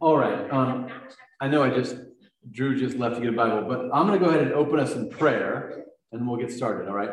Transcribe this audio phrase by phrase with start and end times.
[0.00, 0.50] All right.
[0.50, 0.88] Um,
[1.40, 1.96] I know I just,
[2.50, 4.78] Drew just left to get a Bible, but I'm going to go ahead and open
[4.78, 6.88] us in prayer and we'll get started.
[6.88, 7.10] All right.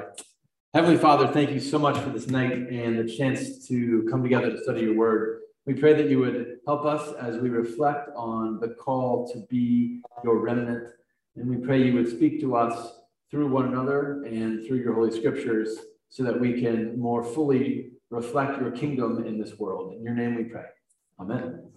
[0.74, 4.52] Heavenly Father, thank you so much for this night and the chance to come together
[4.52, 5.40] to study your word.
[5.66, 10.02] We pray that you would help us as we reflect on the call to be
[10.26, 10.90] your remnant.
[11.38, 12.96] And we pray you would speak to us
[13.32, 15.78] through one another and through your holy scriptures
[16.10, 19.96] so that we can more fully reflect your kingdom in this world.
[19.96, 20.66] In your name we pray.
[21.20, 21.72] Amen.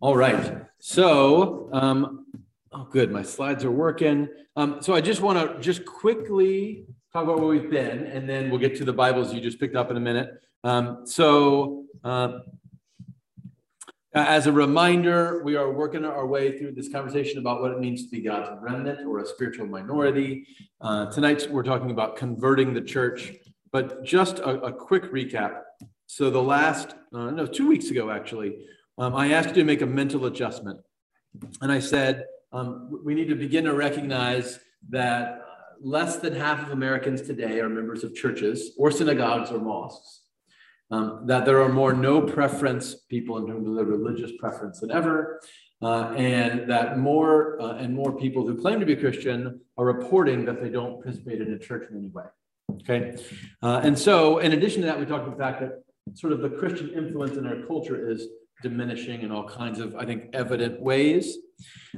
[0.00, 0.64] All right.
[0.78, 2.26] So, um,
[2.70, 3.10] oh, good.
[3.10, 4.28] My slides are working.
[4.54, 8.48] Um, so I just want to just quickly talk about where we've been, and then
[8.48, 10.40] we'll get to the Bibles you just picked up in a minute.
[10.62, 12.40] Um, so, uh,
[14.14, 18.04] as a reminder, we are working our way through this conversation about what it means
[18.04, 20.46] to be God's remnant or a spiritual minority.
[20.80, 23.32] Uh, tonight, we're talking about converting the church,
[23.72, 25.62] but just a, a quick recap.
[26.06, 28.64] So, the last, uh, no, two weeks ago, actually,
[28.98, 30.80] um, I asked you to make a mental adjustment.
[31.60, 34.58] And I said, um, we need to begin to recognize
[34.90, 35.42] that
[35.80, 40.22] less than half of Americans today are members of churches or synagogues or mosques.
[40.90, 44.90] Um, that there are more no preference people in terms of their religious preference than
[44.90, 45.38] ever,
[45.82, 50.46] uh, and that more uh, and more people who claim to be Christian are reporting
[50.46, 52.24] that they don't participate in a church in any way.
[52.80, 53.22] Okay,
[53.62, 56.40] uh, and so in addition to that, we talked about the fact that sort of
[56.40, 58.26] the Christian influence in our culture is
[58.62, 61.36] diminishing in all kinds of, I think, evident ways.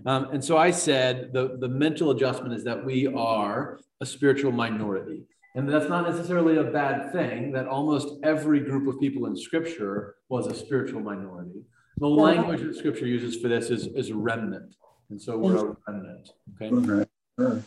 [0.06, 4.52] Um, and so I said the, the mental adjustment is that we are a spiritual
[4.52, 5.25] minority.
[5.56, 10.14] And that's not necessarily a bad thing, that almost every group of people in Scripture
[10.28, 11.62] was a spiritual minority.
[11.98, 14.74] The language that Scripture uses for this is, is remnant.
[15.11, 16.30] And so we're a remnant.
[16.62, 17.05] Okay.
[17.39, 17.62] Okay.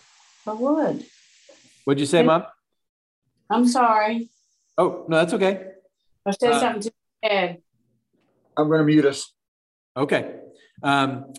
[0.47, 1.05] I would.
[1.83, 2.45] What'd you say, Mom?
[3.49, 4.29] I'm sorry.
[4.77, 5.67] Oh, no, that's okay.
[6.25, 6.89] I said uh, something too
[7.21, 7.61] bad.
[8.57, 9.31] I'm going to mute us.
[9.95, 10.35] Okay.
[10.81, 11.33] Um,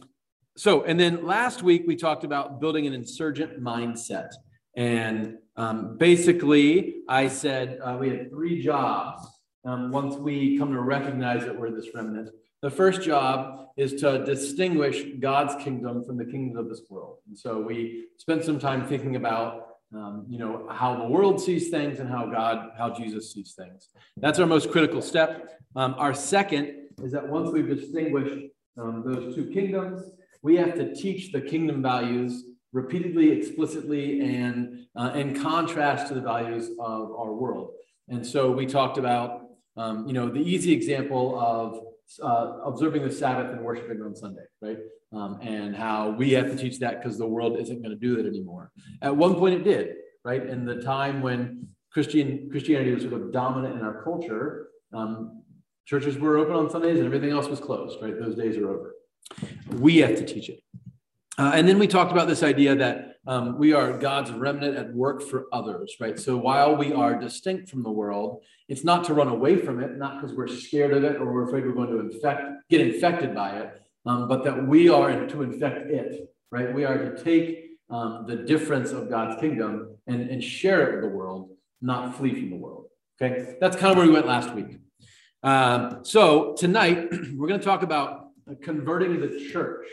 [0.57, 4.31] so, and then last week we talked about building an insurgent mindset.
[4.77, 9.27] And um, basically, I said uh, we had three jobs
[9.65, 12.31] um, once we come to recognize that we're this remnant.
[12.63, 17.19] The first job is to distinguish God's kingdom from the kingdoms of this world.
[17.29, 21.69] And so we spent some time thinking about um, you know how the world sees
[21.69, 26.13] things and how god how jesus sees things that's our most critical step um, our
[26.13, 28.47] second is that once we've distinguished
[28.77, 30.03] um, those two kingdoms,
[30.43, 36.21] we have to teach the kingdom values repeatedly, explicitly, and uh, in contrast to the
[36.21, 37.71] values of our world.
[38.09, 39.43] And so we talked about,
[39.77, 41.81] um, you know, the easy example of
[42.23, 44.79] uh, observing the Sabbath and worshiping on Sunday, right?
[45.13, 48.17] Um, and how we have to teach that because the world isn't going to do
[48.17, 48.73] that anymore.
[49.01, 49.95] At one point, it did,
[50.25, 50.45] right?
[50.45, 55.44] In the time when Christian Christianity was sort of dominant in our culture, um,
[55.85, 58.19] Churches were open on Sundays and everything else was closed, right?
[58.19, 58.95] Those days are over.
[59.79, 60.61] We have to teach it.
[61.37, 64.95] Uh, and then we talked about this idea that um, we are God's remnant at
[64.95, 66.19] work for others, right?
[66.19, 69.97] So while we are distinct from the world, it's not to run away from it,
[69.97, 73.35] not because we're scared of it or we're afraid we're going to infect, get infected
[73.35, 76.73] by it, um, but that we are to infect it, right?
[76.73, 81.11] We are to take um, the difference of God's kingdom and, and share it with
[81.11, 82.87] the world, not flee from the world.
[83.21, 84.79] Okay, that's kind of where we went last week.
[85.45, 88.31] Um, so tonight we're going to talk about
[88.63, 89.87] converting the church.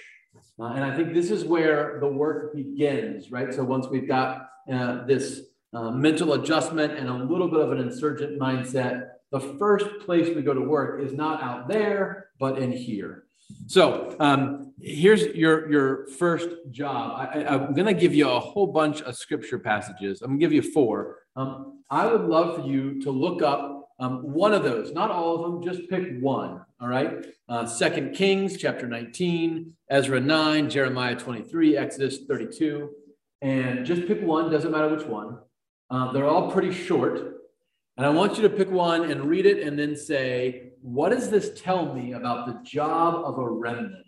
[0.58, 3.54] Uh, and I think this is where the work begins, right?
[3.54, 5.42] So once we've got uh, this
[5.74, 10.42] uh, mental adjustment and a little bit of an insurgent mindset, the first place we
[10.42, 13.26] go to work is not out there, but in here.
[13.68, 17.30] So um, here's your, your first job.
[17.34, 20.22] I, am going to give you a whole bunch of scripture passages.
[20.22, 21.18] I'm going to give you four.
[21.36, 25.36] Um, I would love for you to look up um, one of those, not all
[25.36, 26.66] of them, just pick one.
[26.82, 27.24] All right.
[27.48, 32.90] Uh, Second Kings chapter 19, Ezra 9, Jeremiah 23, Exodus 32.
[33.44, 35.38] And just pick one, doesn't matter which one.
[35.92, 37.20] Uh, they're all pretty short.
[37.96, 41.30] And I want you to pick one and read it and then say, what does
[41.30, 44.06] this tell me about the job of a remnant?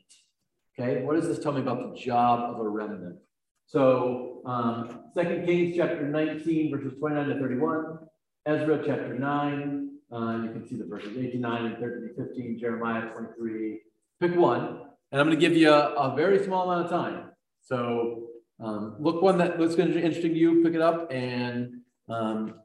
[0.79, 1.03] Okay.
[1.03, 3.19] What does this tell me about the job of a remnant?
[3.68, 8.00] So, um, Second Kings chapter 19, verses 29 to 31.
[8.45, 9.82] Ezra chapter 9,
[10.13, 13.81] uh, you can see the verses 89 and 30 to 15, Jeremiah 23.
[14.19, 14.81] Pick one,
[15.12, 17.31] and I'm going to give you a, a, very small amount of time.
[17.62, 18.27] So
[18.60, 22.56] um, look one that looks interesting to you, pick it up, and um,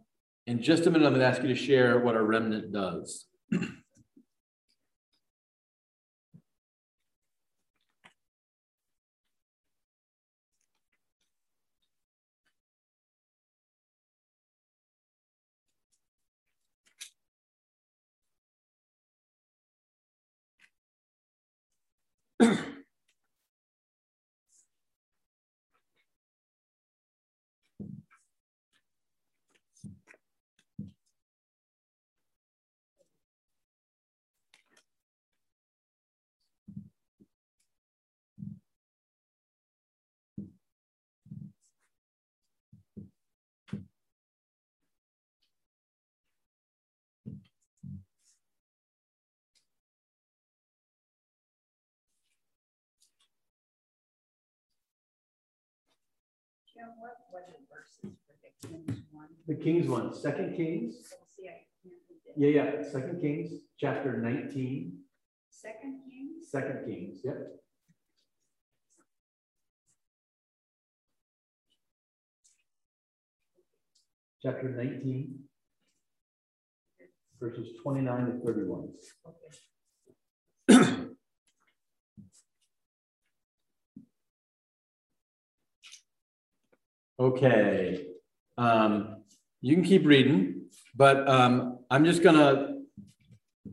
[0.46, 3.26] in just a minute, I'm going to ask you to share what a remnant does.
[56.78, 59.26] Jim, what, what the verses for the Kings one?
[59.48, 60.94] The Kings one, Second Kings.
[61.36, 62.34] See, I can't read it.
[62.36, 62.88] Yeah, yeah.
[62.88, 64.92] Second Kings, chapter 19.
[65.50, 66.48] Second Kings?
[66.48, 67.18] Second Kings.
[67.24, 67.34] Yep.
[74.40, 75.34] Chapter 19,
[77.40, 78.88] verses 29 to 31.
[80.70, 81.08] Okay.
[87.20, 88.06] Okay.
[88.56, 89.22] Um,
[89.60, 92.76] you can keep reading, but um, I'm just gonna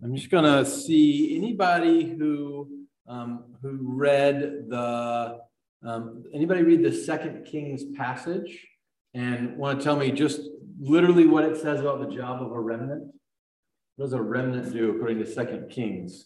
[0.03, 5.39] I'm just gonna see anybody who um, who read the
[5.83, 8.67] um, anybody read the Second Kings passage
[9.13, 10.41] and want to tell me just
[10.79, 13.11] literally what it says about the job of a remnant.
[13.95, 16.25] What does a remnant do according to Second Kings?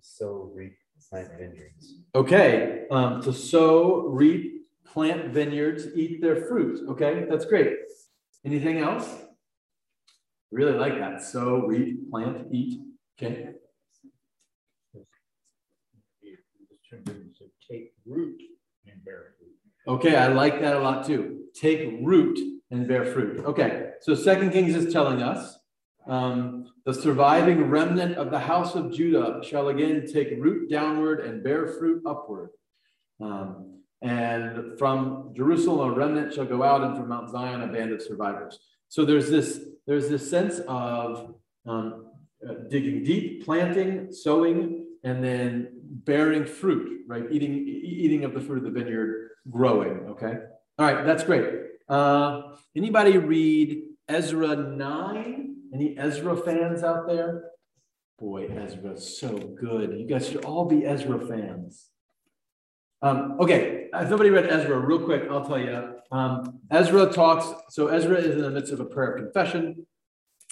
[0.00, 0.76] So reap,
[1.10, 1.94] plant vineyards.
[2.14, 6.88] Okay, um, to sow, reap, plant vineyards, eat their fruit.
[6.90, 7.72] Okay, that's great.
[8.44, 9.08] Anything else?
[10.50, 11.22] Really like that.
[11.22, 12.80] Sow, reap, plant, eat.
[13.18, 13.50] Okay.
[17.70, 18.40] Take root
[18.86, 19.94] and bear fruit.
[19.94, 21.40] Okay, I like that a lot too.
[21.54, 22.38] Take root
[22.70, 23.44] and bear fruit.
[23.44, 25.58] Okay, so Second Kings is telling us
[26.06, 31.42] um, the surviving remnant of the house of Judah shall again take root downward and
[31.42, 32.50] bear fruit upward.
[33.20, 37.90] Um, and from Jerusalem, a remnant shall go out, and from Mount Zion, a band
[37.90, 38.58] of survivors.
[38.88, 41.34] So there's this there's this sense of
[41.66, 42.06] um,
[42.46, 47.24] uh, digging deep, planting, sowing, and then bearing fruit, right?
[47.30, 50.10] Eating eating of the fruit of the vineyard, growing.
[50.10, 50.34] Okay,
[50.78, 51.48] all right, that's great.
[51.88, 55.53] Uh, anybody read Ezra nine?
[55.74, 57.50] Any Ezra fans out there?
[58.18, 59.98] Boy, Ezra's so good.
[59.98, 61.90] You guys should all be Ezra fans.
[63.02, 65.94] Um, okay, if nobody read Ezra, real quick, I'll tell you.
[66.12, 69.84] Um, Ezra talks, so Ezra is in the midst of a prayer of confession.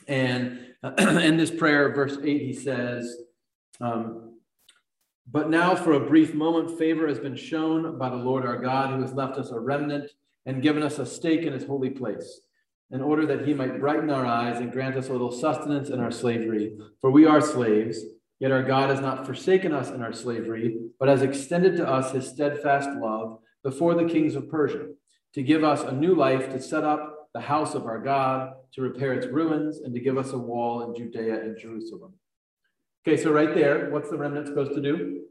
[0.09, 0.59] And
[0.99, 3.17] in this prayer, verse 8, he says,
[3.81, 4.39] um,
[5.31, 8.91] But now, for a brief moment, favor has been shown by the Lord our God,
[8.91, 10.11] who has left us a remnant
[10.47, 12.41] and given us a stake in his holy place,
[12.93, 15.99] in order that he might brighten our eyes and grant us a little sustenance in
[15.99, 16.77] our slavery.
[17.01, 17.99] For we are slaves,
[18.39, 22.13] yet our God has not forsaken us in our slavery, but has extended to us
[22.13, 24.89] his steadfast love before the kings of Persia,
[25.35, 28.83] to give us a new life, to set up the house of our God, to
[28.83, 32.13] repair its ruins, and to give us a wall in Judea and Jerusalem.
[33.07, 35.23] Okay, so right there, what's the remnant supposed to do?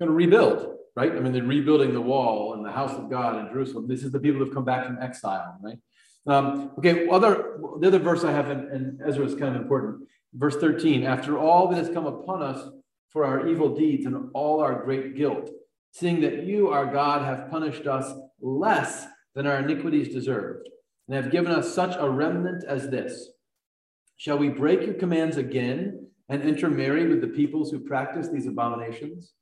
[0.00, 1.12] Going to rebuild, right?
[1.12, 3.86] I mean, they're rebuilding the wall and the house of God in Jerusalem.
[3.86, 5.78] This is the people who've come back from exile, right?
[6.26, 10.08] Um, okay, other the other verse I have in, in Ezra is kind of important.
[10.34, 12.68] Verse 13, after all that has come upon us
[13.10, 15.50] for our evil deeds and all our great guilt,
[15.92, 20.68] seeing that you, our God, have punished us less than our iniquities deserved,
[21.06, 23.28] and have given us such a remnant as this.
[24.16, 29.32] Shall we break your commands again and intermarry with the peoples who practice these abominations?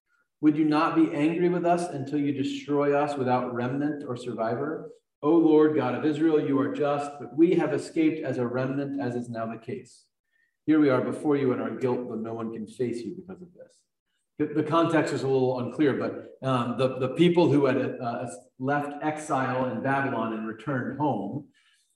[0.41, 4.91] Would you not be angry with us until you destroy us without remnant or survivor?
[5.23, 9.00] O Lord God of Israel, you are just, but we have escaped as a remnant,
[9.00, 10.05] as is now the case.
[10.67, 13.41] Here we are before you in our guilt, though no one can face you because
[13.41, 13.73] of this.
[14.38, 18.26] The, the context is a little unclear, but um, the, the people who had uh,
[18.59, 21.47] left exile in Babylon and returned home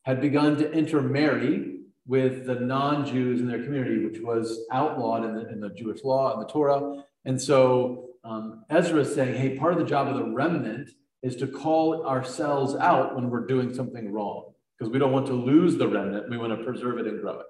[0.02, 5.34] had begun to intermarry with the non Jews in their community, which was outlawed in
[5.34, 7.02] the, in the Jewish law and the Torah.
[7.26, 10.90] And so um, Ezra is saying, hey, part of the job of the remnant
[11.22, 15.32] is to call ourselves out when we're doing something wrong because we don't want to
[15.32, 16.30] lose the remnant.
[16.30, 17.46] We want to preserve it and grow it.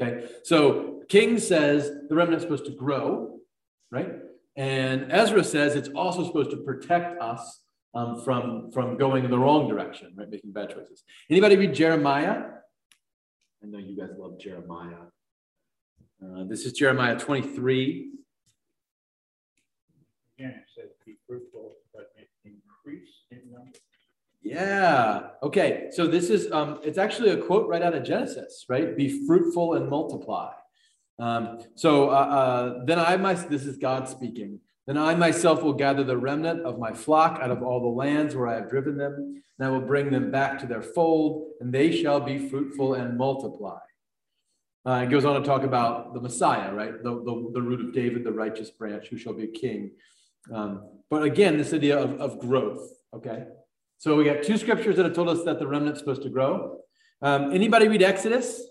[0.00, 0.28] Okay.
[0.44, 3.38] So King says the remnant's supposed to grow,
[3.90, 4.10] right?
[4.56, 7.62] And Ezra says it's also supposed to protect us
[7.94, 10.28] um, from, from going in the wrong direction, right?
[10.28, 11.04] Making bad choices.
[11.30, 12.44] Anybody read Jeremiah?
[13.62, 14.96] I know you guys love Jeremiah.
[16.22, 18.10] Uh, this is Jeremiah 23.
[20.42, 22.10] Again, it says be fruitful, but
[22.44, 23.78] increase in number.
[24.42, 25.28] Yeah.
[25.40, 25.86] Okay.
[25.92, 28.96] So this is um, it's actually a quote right out of Genesis, right?
[28.96, 30.50] Be fruitful and multiply.
[31.20, 34.58] Um, so uh, uh, then I myself, this is God speaking.
[34.88, 38.34] Then I myself will gather the remnant of my flock out of all the lands
[38.34, 41.72] where I have driven them, and I will bring them back to their fold, and
[41.72, 43.78] they shall be fruitful and multiply.
[44.84, 47.00] Uh, it goes on to talk about the Messiah, right?
[47.00, 49.92] The, the, the root of David, the righteous branch, who shall be king.
[50.52, 53.44] Um, but again, this idea of, of growth, okay?
[53.98, 56.78] So we got two scriptures that have told us that the remnant's supposed to grow.
[57.20, 58.62] Um, anybody read Exodus?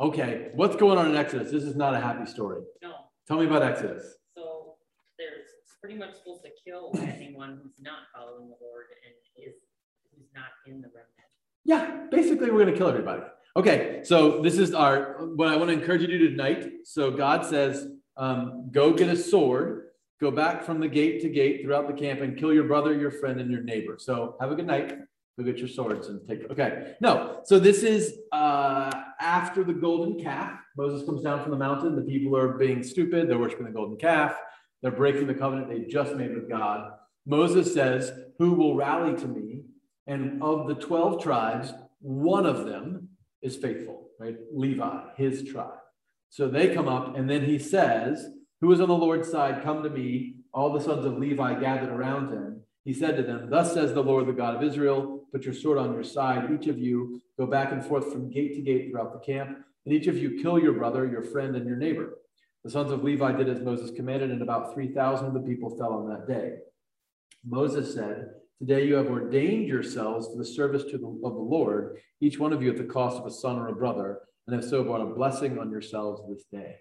[0.00, 1.50] Okay, what's going on in Exodus?
[1.50, 2.62] This is not a happy story.
[2.82, 2.92] No,
[3.28, 4.02] Tell me about Exodus.
[4.34, 4.76] so
[5.18, 5.48] there's
[5.80, 9.54] pretty much supposed to kill anyone who's not following the Lord and is
[10.16, 11.10] who's not in the remnant.
[11.64, 13.22] Yeah, basically, we're going to kill everybody.
[13.56, 16.66] Okay, so this is our what I want to encourage you to do tonight.
[16.84, 19.88] So God says, um, go get a sword,
[20.20, 23.10] go back from the gate to gate throughout the camp, and kill your brother, your
[23.10, 23.96] friend, and your neighbor.
[23.98, 24.96] So have a good night.
[25.36, 26.48] Go get your swords and take.
[26.50, 27.40] Okay, no.
[27.44, 30.60] So this is uh, after the golden calf.
[30.76, 31.96] Moses comes down from the mountain.
[31.96, 33.28] The people are being stupid.
[33.28, 34.36] They're worshiping the golden calf.
[34.80, 36.92] They're breaking the covenant they just made with God.
[37.26, 39.62] Moses says, "Who will rally to me?"
[40.06, 43.08] And of the twelve tribes, one of them
[43.42, 44.36] is faithful, right?
[44.52, 45.80] Levi, his tribe.
[46.28, 48.28] So they come up, and then he says,
[48.64, 49.62] Who is on the Lord's side?
[49.62, 50.36] Come to me.
[50.54, 52.62] All the sons of Levi gathered around him.
[52.86, 55.76] He said to them, Thus says the Lord, the God of Israel, put your sword
[55.76, 56.48] on your side.
[56.50, 59.94] Each of you go back and forth from gate to gate throughout the camp, and
[59.94, 62.14] each of you kill your brother, your friend, and your neighbor.
[62.64, 65.92] The sons of Levi did as Moses commanded, and about 3,000 of the people fell
[65.92, 66.54] on that day.
[67.46, 68.30] Moses said,
[68.60, 72.54] Today you have ordained yourselves to the service to the, of the Lord, each one
[72.54, 75.02] of you at the cost of a son or a brother, and have so brought
[75.02, 76.76] a blessing on yourselves this day.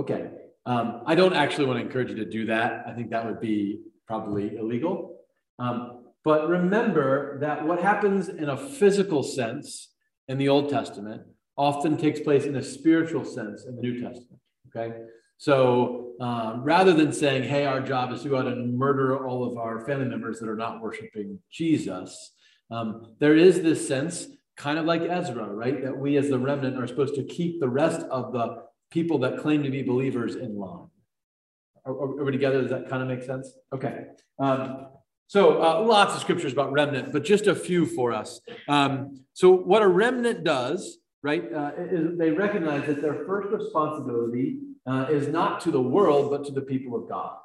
[0.00, 0.30] Okay,
[0.64, 2.84] um, I don't actually want to encourage you to do that.
[2.86, 5.18] I think that would be probably illegal.
[5.58, 9.90] Um, but remember that what happens in a physical sense
[10.26, 11.20] in the Old Testament
[11.54, 14.40] often takes place in a spiritual sense in the New Testament.
[14.68, 15.00] Okay,
[15.36, 19.44] so um, rather than saying, hey, our job is to go out and murder all
[19.44, 22.32] of our family members that are not worshiping Jesus,
[22.70, 25.84] um, there is this sense, kind of like Ezra, right?
[25.84, 29.38] That we as the remnant are supposed to keep the rest of the people that
[29.38, 30.88] claim to be believers in line.
[31.84, 32.60] Are, are we together?
[32.60, 33.52] Does that kind of make sense?
[33.72, 34.06] Okay.
[34.38, 34.88] Um,
[35.26, 38.40] so uh, lots of scriptures about remnant, but just a few for us.
[38.68, 44.58] Um, so what a remnant does, right, uh, is they recognize that their first responsibility
[44.86, 47.36] uh, is not to the world, but to the people of God.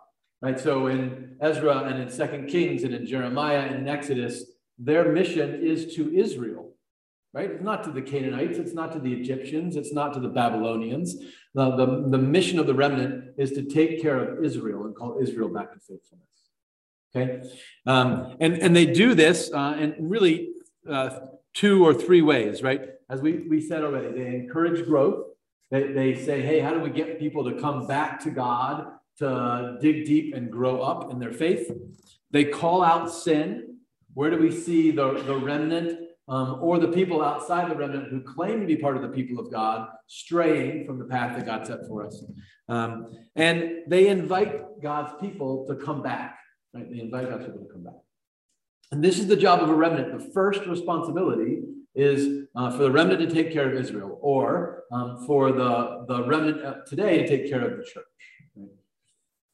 [0.41, 0.59] Right.
[0.59, 4.43] So in Ezra and in Second Kings and in Jeremiah and in Exodus,
[4.77, 6.74] their mission is to Israel.
[7.35, 7.51] Right?
[7.51, 11.15] It's not to the Canaanites, it's not to the Egyptians, it's not to the Babylonians.
[11.53, 15.19] The, the, the mission of the remnant is to take care of Israel and call
[15.21, 16.23] Israel back to faithfulness.
[17.13, 17.47] Okay.
[17.85, 20.49] Um, and, and they do this uh, in really
[20.89, 21.09] uh,
[21.53, 22.89] two or three ways, right?
[23.09, 25.25] As we, we said already, they encourage growth
[25.71, 28.87] they, they say, hey, how do we get people to come back to God,
[29.19, 31.71] to dig deep and grow up in their faith?
[32.31, 33.77] They call out sin.
[34.13, 38.21] Where do we see the, the remnant um, or the people outside the remnant who
[38.21, 41.67] claim to be part of the people of God straying from the path that God
[41.67, 42.23] set for us?
[42.67, 46.39] Um, and they invite God's people to come back.
[46.73, 46.89] Right?
[46.89, 48.01] They invite God's people to come back.
[48.91, 50.17] And this is the job of a remnant.
[50.17, 51.61] The first responsibility
[51.95, 56.23] is uh, for the remnant to take care of Israel, or um, for the, the
[56.25, 58.05] remnant today to take care of the church.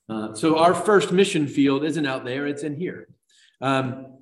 [0.10, 3.08] Uh, so our first mission field isn't out there, it's in here.
[3.62, 4.18] Um,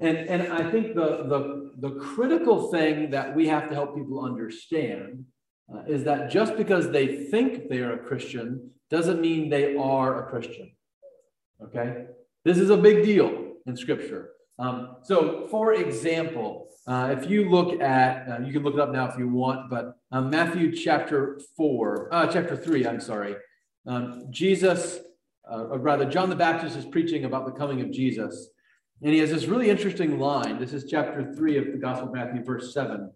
[0.00, 4.24] and, and I think the, the, the critical thing that we have to help people
[4.24, 5.24] understand
[5.72, 10.26] uh, is that just because they think they are a Christian doesn't mean they are
[10.26, 10.70] a Christian.
[11.62, 12.06] Okay?
[12.44, 14.30] This is a big deal in Scripture.
[14.58, 18.92] Um, so, for example, uh, if you look at, uh, you can look it up
[18.92, 23.34] now if you want, but um, Matthew chapter four, uh, chapter three, I'm sorry.
[23.86, 24.98] Um, Jesus,
[25.50, 28.50] uh, or rather, John the Baptist is preaching about the coming of Jesus.
[29.02, 30.58] And he has this really interesting line.
[30.58, 33.12] This is chapter three of the Gospel of Matthew, verse seven.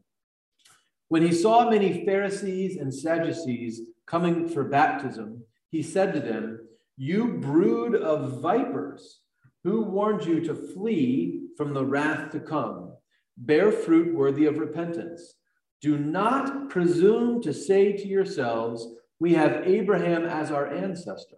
[1.09, 7.39] When he saw many Pharisees and Sadducees coming for baptism, he said to them, You
[7.39, 9.21] brood of vipers.
[9.65, 12.93] Who warned you to flee from the wrath to come?
[13.37, 15.35] Bear fruit worthy of repentance.
[15.81, 18.87] Do not presume to say to yourselves,
[19.19, 21.37] We have Abraham as our ancestor.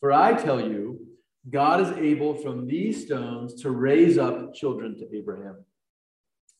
[0.00, 1.07] For I tell you,
[1.50, 5.64] God is able from these stones to raise up children to Abraham.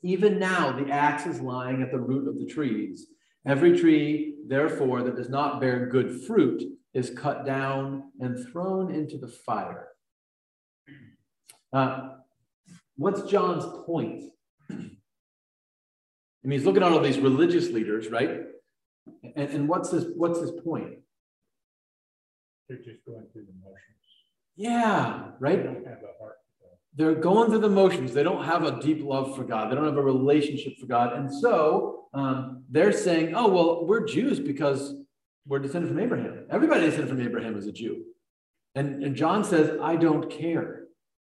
[0.03, 3.09] Even now, the axe is lying at the root of the trees.
[3.47, 6.63] Every tree, therefore, that does not bear good fruit
[6.95, 9.89] is cut down and thrown into the fire.
[11.73, 12.11] Uh,
[12.97, 14.25] what's John's point?
[14.71, 14.75] I
[16.45, 18.41] mean, he's looking at all these religious leaders, right?
[19.23, 21.01] And, and what's his what's his point?
[22.69, 23.98] They're just going through the motions.
[24.59, 25.65] Yeah, They right.
[25.65, 26.39] don't have a heart.
[26.97, 28.13] They're going through the motions.
[28.13, 29.71] They don't have a deep love for God.
[29.71, 34.05] They don't have a relationship for God, and so um, they're saying, "Oh well, we're
[34.05, 34.95] Jews because
[35.47, 36.47] we're descended from Abraham.
[36.51, 38.05] Everybody descended from Abraham is a Jew."
[38.75, 40.87] And, and John says, "I don't care."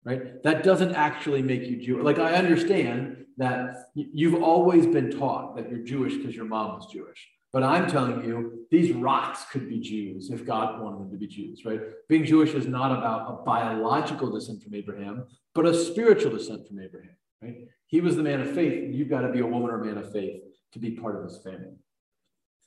[0.05, 0.41] Right?
[0.45, 2.01] That doesn't actually make you Jew.
[2.01, 6.87] Like I understand that you've always been taught that you're Jewish because your mom was
[6.93, 7.29] Jewish.
[7.57, 11.27] But I'm telling you, these rocks could be Jews if God wanted them to be
[11.27, 11.81] Jews, right?
[12.07, 16.81] Being Jewish is not about a biological descent from Abraham, but a spiritual descent from
[16.81, 17.57] Abraham, right?
[17.87, 19.97] He was the man of faith, and you've got to be a woman or man
[19.97, 20.43] of faith
[20.75, 21.79] to be part of his family.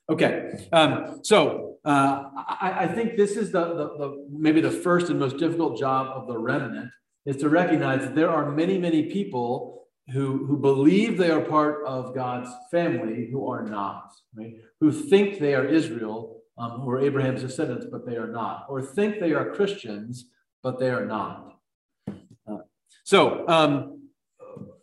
[0.10, 5.12] Okay, um, so uh, I, I think this is the, the, the maybe the first
[5.12, 6.89] and most difficult job of the remnant
[7.27, 11.85] is to recognize that there are many, many people who, who believe they are part
[11.85, 14.55] of God's family who are not, right?
[14.79, 18.81] Who think they are Israel, um, who are Abraham's descendants, but they are not, or
[18.81, 20.25] think they are Christians,
[20.63, 21.53] but they are not.
[22.07, 22.57] Uh,
[23.03, 24.09] so um,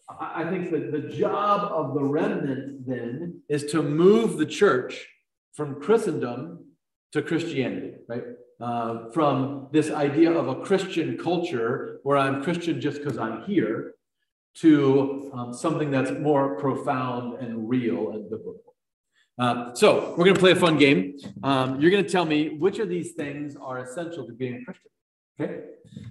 [0.09, 5.09] I think that the job of the remnant then is to move the church
[5.55, 6.67] from Christendom
[7.13, 8.23] to Christianity, right?
[8.59, 13.96] Uh, from this idea of a Christian culture where I'm Christian just because I'm here
[14.61, 18.75] to um, something that's more profound and real and biblical.
[19.39, 21.19] Uh, so we're going to play a fun game.
[21.43, 24.65] Um, you're going to tell me which of these things are essential to being a
[24.65, 24.91] Christian.
[25.39, 25.61] Okay.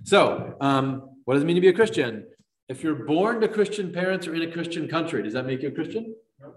[0.03, 2.27] So um, what does it mean to be a Christian?
[2.69, 5.69] If you're born to Christian parents or in a Christian country, does that make you
[5.69, 6.15] a Christian?
[6.39, 6.53] No,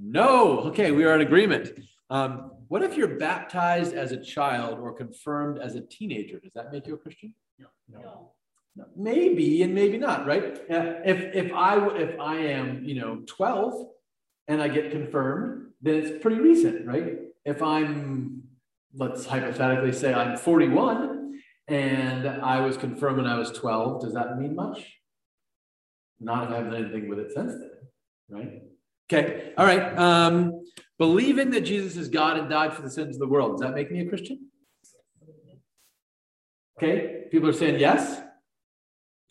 [0.00, 0.58] No.
[0.70, 1.70] Okay, we are in agreement.
[2.10, 6.40] Um, what if you're baptized as a child or confirmed as a teenager?
[6.40, 7.34] Does that make you a Christian?
[7.58, 7.66] No.
[7.88, 8.32] no.
[8.96, 10.58] Maybe and maybe not, right?
[10.70, 13.86] Uh, if if I if I am you know 12
[14.48, 17.18] and I get confirmed, then it's pretty recent, right?
[17.44, 18.44] If I'm
[18.94, 24.38] let's hypothetically say I'm 41 and I was confirmed when I was 12, does that
[24.38, 24.98] mean much?
[26.18, 27.70] Not if I haven't done anything with it since then,
[28.30, 28.62] right?
[29.12, 29.98] Okay, all right.
[29.98, 30.64] Um,
[30.98, 33.74] believing that Jesus is God and died for the sins of the world, does that
[33.74, 34.48] make me a Christian?
[36.78, 38.22] Okay, people are saying yes.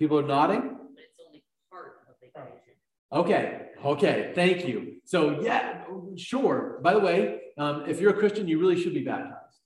[0.01, 0.61] People are nodding.
[0.61, 2.73] But it's only part of the equation.
[3.13, 4.95] Okay, okay, thank you.
[5.05, 5.83] So, yeah,
[6.17, 6.79] sure.
[6.81, 9.59] By the way, um, if you're a Christian, you really should be baptized.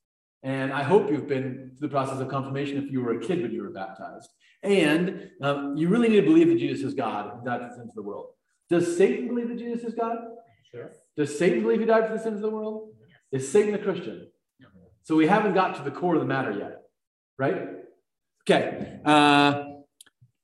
[0.43, 3.43] And I hope you've been through the process of confirmation if you were a kid
[3.43, 4.29] when you were baptized.
[4.61, 7.75] And um, you really need to believe that Jesus is God and died for the
[7.75, 8.31] sins of the world.
[8.69, 10.17] Does Satan believe that Jesus is God?
[10.69, 10.91] Sure.
[11.15, 12.89] Does Satan believe he died for the sins of the world?
[13.31, 13.43] Yes.
[13.43, 14.27] Is Satan a Christian?
[14.59, 14.67] No.
[15.03, 16.81] So we haven't got to the core of the matter yet,
[17.39, 17.69] right?
[18.43, 18.99] Okay.
[19.05, 19.64] Uh,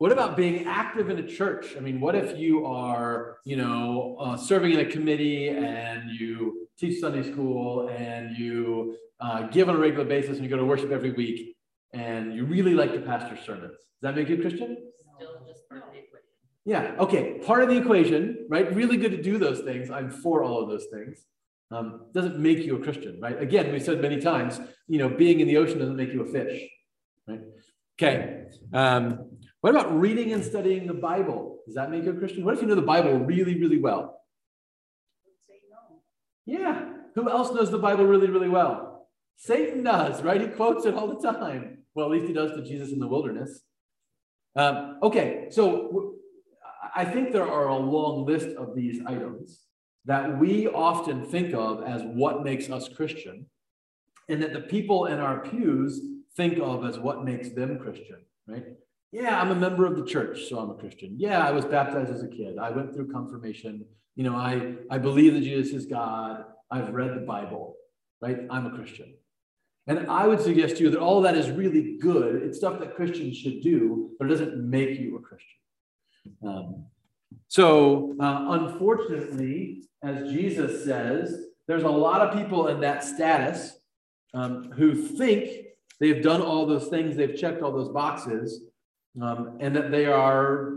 [0.01, 1.75] what about being active in a church?
[1.77, 6.67] I mean, what if you are, you know, uh, serving in a committee and you
[6.75, 10.65] teach Sunday school and you uh, give on a regular basis and you go to
[10.65, 11.55] worship every week
[11.93, 13.73] and you really like the pastor's sermons?
[13.73, 14.75] Does that make you a Christian?
[15.17, 16.25] Still just part of the equation.
[16.65, 16.95] Yeah.
[16.97, 17.37] Okay.
[17.45, 18.73] Part of the equation, right?
[18.73, 19.91] Really good to do those things.
[19.91, 21.27] I'm for all of those things.
[21.69, 23.39] Um, doesn't make you a Christian, right?
[23.39, 26.25] Again, we've said many times, you know, being in the ocean doesn't make you a
[26.25, 26.67] fish,
[27.27, 27.41] right?
[28.01, 28.45] Okay.
[28.73, 29.30] Um,
[29.61, 31.59] what about reading and studying the Bible?
[31.65, 32.43] Does that make you a Christian?
[32.43, 34.19] What if you know the Bible really, really well?
[36.45, 36.89] Yeah.
[37.15, 39.07] Who else knows the Bible really, really well?
[39.37, 40.41] Satan does, right?
[40.41, 41.79] He quotes it all the time.
[41.93, 43.61] Well, at least he does to Jesus in the wilderness.
[44.55, 46.15] Um, okay, so
[46.95, 49.61] I think there are a long list of these items
[50.05, 53.45] that we often think of as what makes us Christian,
[54.29, 56.01] and that the people in our pews
[56.35, 58.65] think of as what makes them Christian, right?
[59.11, 61.15] Yeah, I'm a member of the church, so I'm a Christian.
[61.17, 62.57] Yeah, I was baptized as a kid.
[62.57, 63.85] I went through confirmation.
[64.15, 66.45] You know, I, I believe that Jesus is God.
[66.69, 67.75] I've read the Bible,
[68.21, 68.39] right?
[68.49, 69.13] I'm a Christian.
[69.87, 72.41] And I would suggest to you that all that is really good.
[72.43, 75.57] It's stuff that Christians should do, but it doesn't make you a Christian.
[76.47, 76.85] Um,
[77.47, 83.77] so, uh, unfortunately, as Jesus says, there's a lot of people in that status
[84.33, 85.65] um, who think
[85.99, 88.61] they've done all those things, they've checked all those boxes,
[89.19, 90.73] um, and that they are,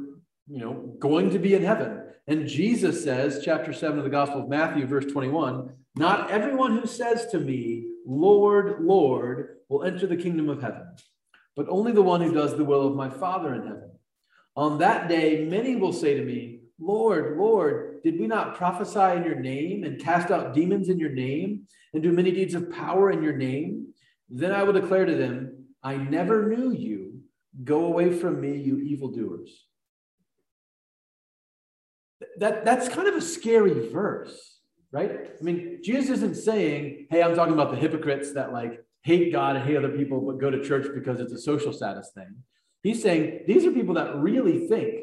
[0.49, 2.03] you know, going to be in heaven.
[2.27, 6.87] And Jesus says, chapter 7 of the Gospel of Matthew, verse 21, not everyone who
[6.87, 10.87] says to me, Lord, Lord, will enter the kingdom of heaven,
[11.55, 13.90] but only the one who does the will of my Father in heaven.
[14.57, 19.25] On that day, many will say to me, Lord, Lord, did we not prophesy in
[19.25, 23.11] your name and cast out demons in your name and do many deeds of power
[23.11, 23.88] in your name?
[24.29, 26.93] Then I will declare to them, I never knew you.
[27.62, 29.66] Go away from me, you evildoers.
[32.38, 34.58] That, that's kind of a scary verse,
[34.90, 35.30] right?
[35.38, 39.56] I mean, Jesus isn't saying, hey, I'm talking about the hypocrites that like hate God
[39.56, 42.34] and hate other people, but go to church because it's a social status thing.
[42.82, 44.94] He's saying these are people that really think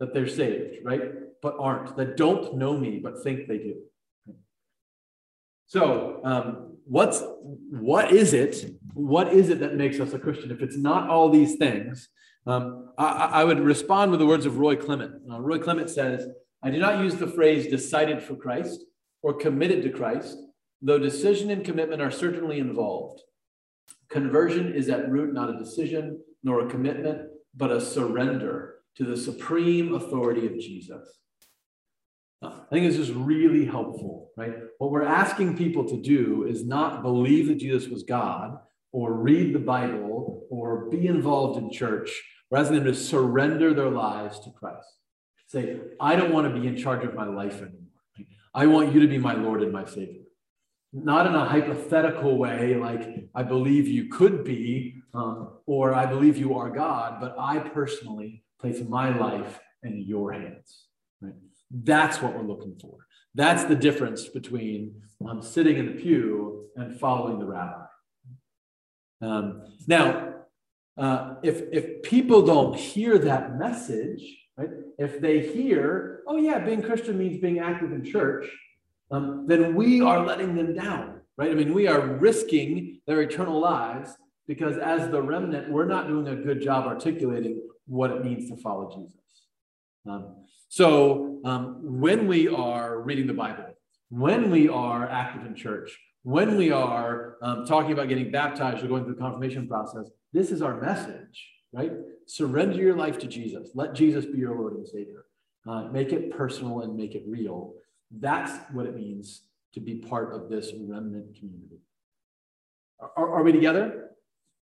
[0.00, 1.02] that they're saved, right?
[1.42, 3.76] But aren't, that don't know me, but think they do.
[5.66, 7.22] So, um, what's
[7.70, 8.72] what is it?
[8.94, 10.50] What is it that makes us a Christian?
[10.50, 12.08] If it's not all these things,
[12.46, 15.14] um, I, I, would respond with the words of Roy Clement.
[15.30, 16.28] Uh, Roy Clement says,
[16.62, 18.84] "I do not use the phrase decided for Christ
[19.22, 20.38] or committed to Christ,
[20.80, 23.22] though decision and commitment are certainly involved.
[24.08, 29.16] Conversion is at root not a decision nor a commitment, but a surrender to the
[29.16, 31.20] supreme authority of Jesus."
[32.42, 34.54] I think this is really helpful, right?
[34.78, 38.58] What we're asking people to do is not believe that Jesus was God
[38.90, 42.10] or read the Bible or be involved in church.
[42.50, 44.86] We're asking them to surrender their lives to Christ.
[45.46, 47.78] Say, I don't want to be in charge of my life anymore.
[48.54, 50.22] I want you to be my Lord and my Savior.
[50.92, 56.36] Not in a hypothetical way, like I believe you could be, um, or I believe
[56.36, 60.88] you are God, but I personally place my life in your hands.
[61.72, 62.98] That's what we're looking for.
[63.34, 67.84] That's the difference between um, sitting in the pew and following the rabbi.
[69.22, 70.34] Um, now,
[70.98, 74.22] uh, if, if people don't hear that message,
[74.56, 78.46] right, if they hear, oh, yeah, being Christian means being active in church,
[79.10, 81.50] um, then we are letting them down, right?
[81.50, 84.14] I mean, we are risking their eternal lives
[84.46, 88.56] because as the remnant, we're not doing a good job articulating what it means to
[88.56, 89.21] follow Jesus.
[90.08, 90.36] Um,
[90.68, 93.66] so um, when we are reading the Bible,
[94.08, 98.88] when we are active in church, when we are um, talking about getting baptized or
[98.88, 101.92] going through the confirmation process, this is our message, right?
[102.26, 103.70] Surrender your life to Jesus.
[103.74, 105.24] Let Jesus be your Lord and Savior.
[105.68, 107.74] Uh, make it personal and make it real.
[108.10, 109.42] That's what it means
[109.74, 111.80] to be part of this remnant community.
[113.00, 114.10] Are, are we together?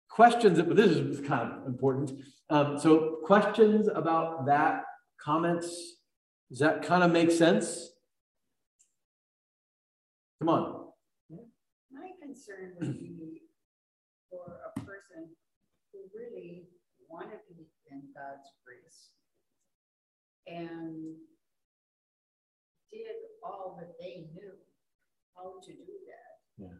[0.09, 2.11] Questions, but this is kind of important.
[2.49, 4.83] Um, so, questions about that,
[5.23, 5.97] comments,
[6.49, 7.91] does that kind of make sense?
[10.39, 10.85] Come on.
[11.91, 13.41] My concern would be
[14.29, 15.35] for a person
[15.91, 16.63] who really
[17.09, 19.09] wanted to be in God's grace
[20.47, 21.15] and
[22.91, 24.53] did all that they knew
[25.35, 26.31] how to do that.
[26.57, 26.77] Yeah.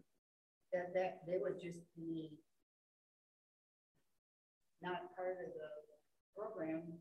[0.73, 2.37] That that they would just be
[4.81, 5.69] not part of the
[6.35, 6.99] program.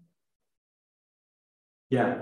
[1.91, 2.19] Yeah.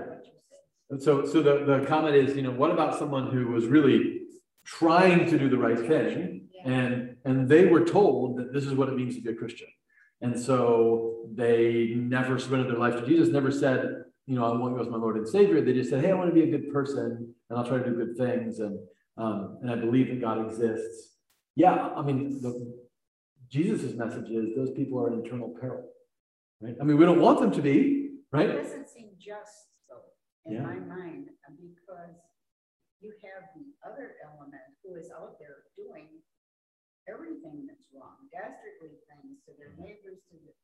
[0.99, 4.21] So, so the, the comment is, you know, what about someone who was really
[4.65, 8.89] trying to do the right thing and and they were told that this is what
[8.89, 9.69] it means to be a Christian.
[10.21, 14.75] And so they never surrendered their life to Jesus, never said, you know, I want
[14.75, 15.61] you as my Lord and Savior.
[15.61, 17.85] They just said, hey, I want to be a good person and I'll try to
[17.85, 18.59] do good things.
[18.59, 18.79] And
[19.19, 21.15] um, and I believe that God exists.
[21.55, 22.75] Yeah, I mean, the,
[23.49, 25.85] Jesus' message is those people are in eternal peril.
[26.61, 26.77] Right?
[26.81, 28.67] I mean, we don't want them to be, right?
[29.27, 29.71] It doesn't seem just
[30.47, 30.63] in Yeah.
[30.63, 32.15] my mind, uh, because
[33.01, 36.23] you have the other element who is out there doing
[37.09, 40.55] everything that's wrong, dastardly things to their neighbors, to the-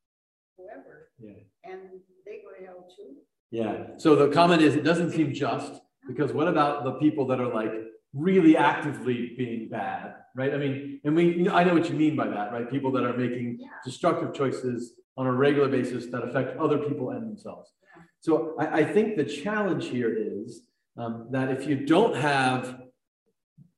[0.57, 1.43] whoever, Yeah.
[1.65, 3.27] and they go to hell too.
[3.51, 3.97] Yeah.
[3.99, 7.53] So the comment is it doesn't seem just because what about the people that are
[7.53, 7.73] like
[8.13, 10.55] really actively being bad, right?
[10.55, 12.69] I mean, and we, you know, I know what you mean by that, right?
[12.71, 13.81] People that are making Yeah.
[13.85, 17.75] destructive choices on a regular basis that affect other people and themselves.
[18.23, 20.63] So I, I think the challenge here is
[20.97, 22.81] um, that if you don't have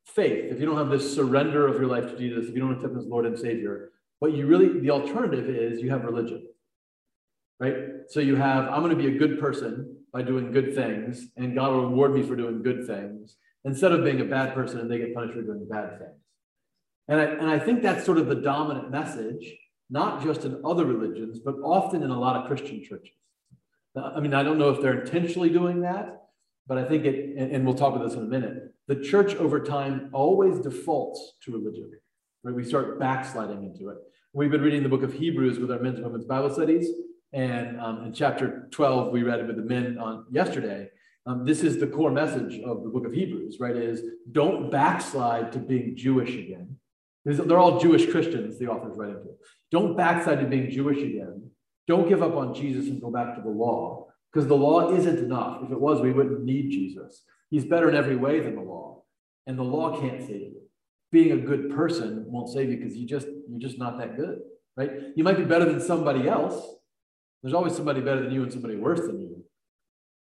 [0.06, 2.74] faith, if you don't have this surrender of your life to Jesus, if you don't
[2.74, 6.46] accept him as Lord and Savior, what you really, the alternative is you have religion,
[7.58, 7.76] right?
[8.08, 11.54] So you have, I'm going to be a good person by doing good things, and
[11.54, 14.90] God will reward me for doing good things, instead of being a bad person and
[14.90, 16.20] they get punished for doing bad things.
[17.08, 19.56] And I, and I think that's sort of the dominant message,
[19.88, 23.14] not just in other religions, but often in a lot of Christian churches.
[23.96, 26.22] I mean, I don't know if they're intentionally doing that,
[26.66, 28.74] but I think it, and, and we'll talk about this in a minute.
[28.88, 31.90] The church over time always defaults to religion,
[32.42, 32.54] right?
[32.54, 33.98] We start backsliding into it.
[34.32, 36.88] We've been reading the book of Hebrews with our men's and women's Bible studies.
[37.32, 40.88] And um, in chapter 12, we read it with the men on yesterday.
[41.26, 43.76] Um, this is the core message of the book of Hebrews, right?
[43.76, 46.76] Is don't backslide to being Jewish again.
[47.24, 49.30] They're all Jewish Christians, the author's writing to.
[49.70, 51.43] Don't backslide to being Jewish again.
[51.86, 55.18] Don't give up on Jesus and go back to the law, because the law isn't
[55.18, 55.62] enough.
[55.62, 57.22] If it was, we wouldn't need Jesus.
[57.50, 59.02] He's better in every way than the law,
[59.46, 60.62] and the law can't save you.
[61.12, 64.40] Being a good person won't save you because you just you're just not that good,
[64.76, 64.90] right?
[65.14, 66.56] You might be better than somebody else.
[67.42, 69.44] There's always somebody better than you and somebody worse than you.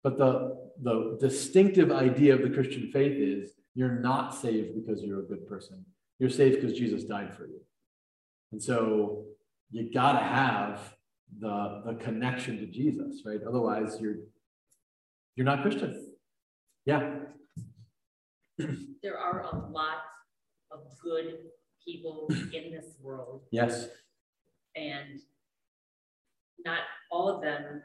[0.02, 5.20] But the the distinctive idea of the Christian faith is You're not saved because you're
[5.20, 5.84] a good person.
[6.18, 7.60] You're saved because Jesus died for you.
[8.52, 9.24] And so
[9.70, 10.94] you got to have
[11.40, 13.40] the, the connection to Jesus, right?
[13.47, 14.16] Otherwise, you're
[15.37, 16.12] you're not Christian.
[16.85, 17.14] Yeah.
[19.03, 19.99] There are a lot
[20.71, 21.38] of good
[21.85, 23.88] people in this world, Yes.
[24.77, 25.21] and
[26.64, 27.83] not all of them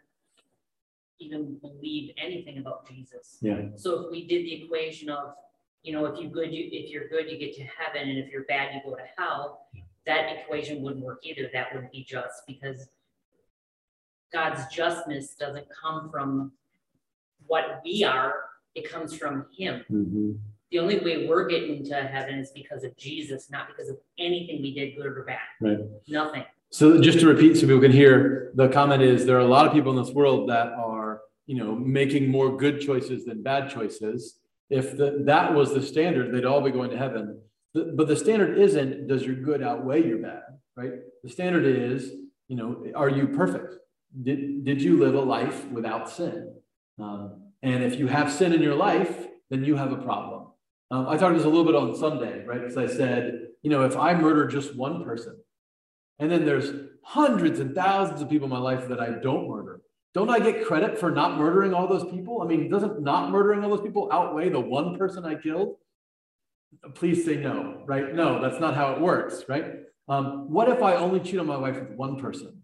[1.20, 3.38] even believe anything about Jesus.
[3.42, 3.62] Yeah.
[3.76, 5.34] So if we did the equation of,
[5.82, 8.30] you know, if you good, you if you're good, you get to heaven, and if
[8.30, 9.68] you're bad, you go to hell,
[10.06, 11.50] that equation wouldn't work either.
[11.54, 12.90] That wouldn't be just because
[14.32, 16.52] God's justness doesn't come from
[17.48, 18.34] what we are,
[18.76, 19.84] it comes from Him.
[19.92, 20.32] Mm-hmm.
[20.72, 24.62] The only way we're getting to heaven is because of Jesus, not because of anything
[24.62, 25.40] we did, good or bad.
[25.62, 25.78] Right.
[26.10, 26.44] Nothing.
[26.72, 29.66] So just to repeat, so people can hear, the comment is there are a lot
[29.66, 33.70] of people in this world that are, you know, making more good choices than bad
[33.70, 34.40] choices.
[34.70, 37.40] If the, that was the standard, they'd all be going to heaven.
[37.74, 40.44] The- But the standard isn't, does your good outweigh your bad,
[40.76, 40.92] right?
[41.24, 42.12] The standard is,
[42.50, 43.76] you know, are you perfect?
[44.24, 46.54] Did, did you live a life without sin?
[47.00, 50.48] Um, and if you have sin in your life, then you have a problem.
[50.90, 52.62] Um, I talked this a little bit on Sunday, right?
[52.62, 55.38] Because I said, you know, if I murder just one person,
[56.20, 56.72] and then there's
[57.04, 59.82] hundreds and thousands of people in my life that I don't murder.
[60.14, 62.42] Don't I get credit for not murdering all those people?
[62.42, 65.76] I mean, doesn't not murdering all those people outweigh the one person I killed?
[66.96, 68.14] Please say no, right?
[68.14, 69.76] No, that's not how it works, right?
[70.08, 72.64] Um, what if I only cheat on my wife with one person?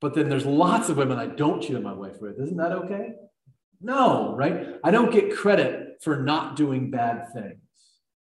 [0.00, 2.38] But then there's lots of women I don't cheat on my wife with.
[2.40, 3.14] Isn't that okay?
[3.80, 4.76] No, right?
[4.84, 7.60] I don't get credit for not doing bad things.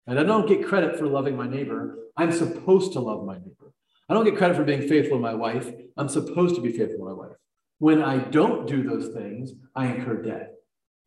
[0.08, 1.98] And I don't get credit for loving my neighbor.
[2.18, 3.74] I'm supposed to love my neighbor.
[4.10, 5.72] I don't get credit for being faithful to my wife.
[5.98, 7.38] I'm supposed to be faithful to my wife.
[7.78, 10.56] When I don't do those things, I incur debt.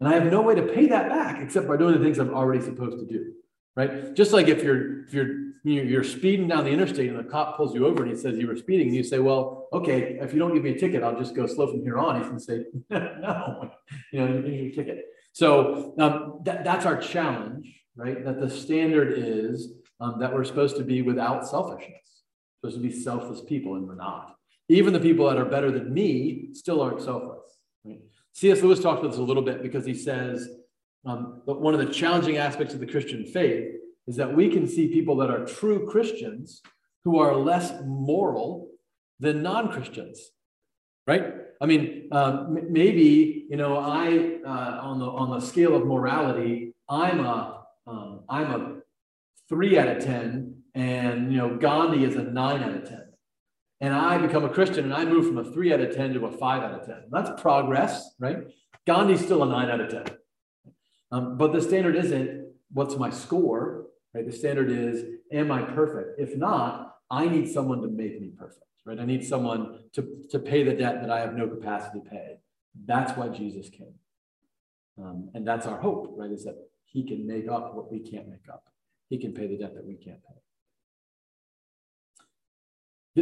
[0.00, 2.34] And I have no way to pay that back except by doing the things I'm
[2.34, 3.32] already supposed to do.
[3.76, 4.14] Right?
[4.14, 7.75] Just like if you're if you're you're speeding down the interstate and the cop pulls
[7.75, 10.38] you over and he says you were speeding, and you say, Well, okay, if you
[10.38, 12.18] don't give me a ticket, I'll just go slow from here on.
[12.18, 13.70] He's gonna say, No,
[14.12, 15.07] you know, you a ticket.
[15.33, 18.25] So um, that, that's our challenge, right?
[18.25, 22.22] That the standard is um, that we're supposed to be without selfishness,
[22.61, 24.35] supposed to be selfless people, and we're not.
[24.68, 27.59] Even the people that are better than me still aren't selfless.
[27.85, 28.01] Right?
[28.33, 28.62] C.S.
[28.62, 30.48] Lewis talked about this a little bit because he says
[31.05, 33.75] um, but one of the challenging aspects of the Christian faith
[34.06, 36.62] is that we can see people that are true Christians
[37.04, 38.68] who are less moral
[39.20, 40.30] than non-Christians,
[41.06, 41.34] right?
[41.60, 45.86] I mean, um, m- maybe you know, I uh, on the on the scale of
[45.86, 48.76] morality, I'm a um, I'm a
[49.48, 53.04] three out of ten, and you know, Gandhi is a nine out of ten,
[53.80, 56.26] and I become a Christian, and I move from a three out of ten to
[56.26, 57.04] a five out of ten.
[57.10, 58.38] That's progress, right?
[58.86, 60.16] Gandhi's still a nine out of ten.
[61.12, 64.27] Um, but the standard isn't what's my score, right?
[64.27, 66.20] The standard is, am I perfect?
[66.20, 68.98] If not, I need someone to make me perfect, right?
[68.98, 72.37] I need someone to, to pay the debt that I have no capacity to pay.
[72.87, 73.94] That's why Jesus came.
[75.03, 76.31] Um, and that's our hope, right?
[76.31, 78.64] Is that he can make up what we can't make up.
[79.09, 80.35] He can pay the debt that we can't pay.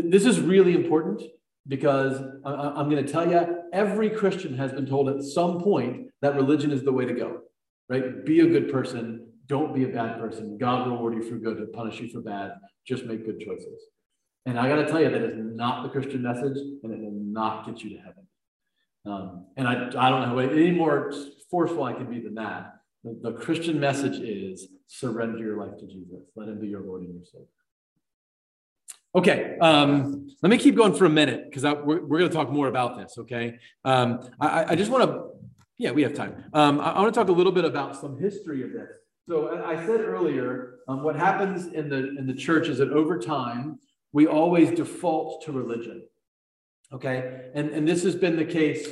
[0.00, 1.22] Th- This is really important
[1.66, 6.08] because I- I'm going to tell you, every Christian has been told at some point
[6.22, 7.40] that religion is the way to go
[7.90, 8.24] right?
[8.24, 9.26] Be a good person.
[9.50, 10.56] Don't be a bad person.
[10.58, 12.52] God will reward you for good and punish you for bad.
[12.86, 13.82] Just make good choices.
[14.46, 17.10] And I got to tell you, that is not the Christian message, and it will
[17.10, 18.26] not get you to heaven.
[19.06, 21.12] Um, and I, I don't know any more
[21.50, 22.76] forceful I can be than that.
[23.02, 26.20] The, the Christian message is surrender your life to Jesus.
[26.36, 27.46] Let him be your Lord and your Savior.
[29.16, 32.50] Okay, um, let me keep going for a minute because we're, we're going to talk
[32.50, 33.18] more about this.
[33.18, 35.30] Okay, um, I, I just want to
[35.80, 36.44] yeah, we have time.
[36.52, 38.99] Um, I, I want to talk a little bit about some history of this.
[39.30, 43.16] So I said earlier, um, what happens in the in the church is that over
[43.16, 43.78] time
[44.12, 46.02] we always default to religion.
[46.92, 48.88] Okay, and and this has been the case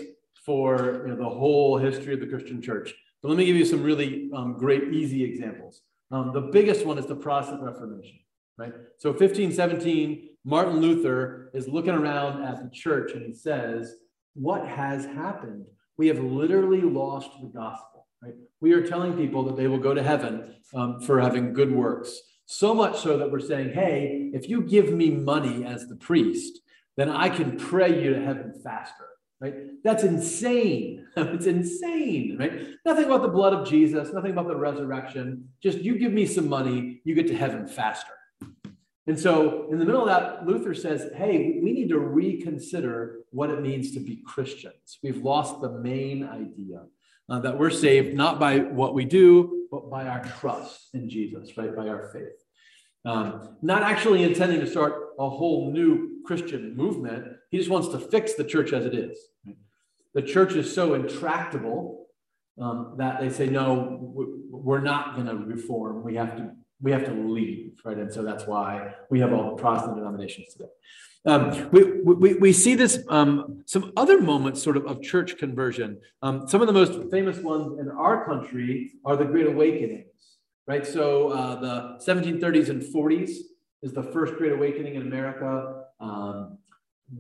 [0.47, 2.95] for you know, the whole history of the Christian church.
[3.21, 5.81] But let me give you some really um, great, easy examples.
[6.13, 8.21] Um, the biggest one is the Protestant Reformation,
[8.59, 8.73] right?
[8.99, 13.97] So 1517, Martin Luther is looking around at the church and he says,
[14.35, 18.35] "What has happened?" we have literally lost the gospel, right?
[18.61, 22.21] We are telling people that they will go to heaven um, for having good works.
[22.47, 26.61] So much so that we're saying, hey, if you give me money as the priest,
[26.97, 29.07] then I can pray you to heaven faster,
[29.41, 29.55] right?
[29.85, 31.07] That's insane.
[31.17, 32.69] it's insane, right?
[32.85, 35.49] Nothing about the blood of Jesus, nothing about the resurrection.
[35.63, 38.13] Just you give me some money, you get to heaven faster.
[39.07, 43.49] And so, in the middle of that, Luther says, hey, we need to reconsider what
[43.49, 44.99] it means to be Christians.
[45.03, 46.83] We've lost the main idea.
[47.29, 51.57] Uh, that we're saved not by what we do, but by our trust in Jesus,
[51.57, 51.75] right?
[51.75, 52.45] By our faith.
[53.05, 57.27] Um, not actually intending to start a whole new Christian movement.
[57.51, 59.19] He just wants to fix the church as it is.
[60.15, 62.07] The church is so intractable
[62.61, 64.13] um, that they say, no,
[64.51, 66.03] we're not going to reform.
[66.03, 67.99] We have to we have to leave, right?
[67.99, 70.71] And so that's why we have all the Protestant denominations today.
[71.29, 76.01] Um, we, we, we see this, um, some other moments sort of of church conversion.
[76.23, 80.07] Um, some of the most famous ones in our country are the Great Awakenings,
[80.67, 80.87] right?
[80.87, 83.31] So uh, the 1730s and 40s
[83.83, 85.85] is the first Great Awakening in America.
[86.01, 86.57] Um,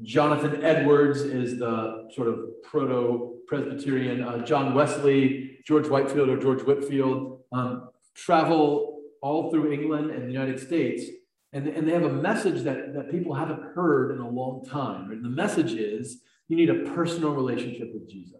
[0.02, 4.22] Jonathan Edwards is the sort of proto Presbyterian.
[4.22, 10.32] Uh, John Wesley, George Whitefield, or George Whitfield um, travel all through England and the
[10.32, 11.04] United States
[11.52, 15.08] and, and they have a message that, that people haven't heard in a long time.
[15.22, 18.34] The message is you need a personal relationship with Jesus.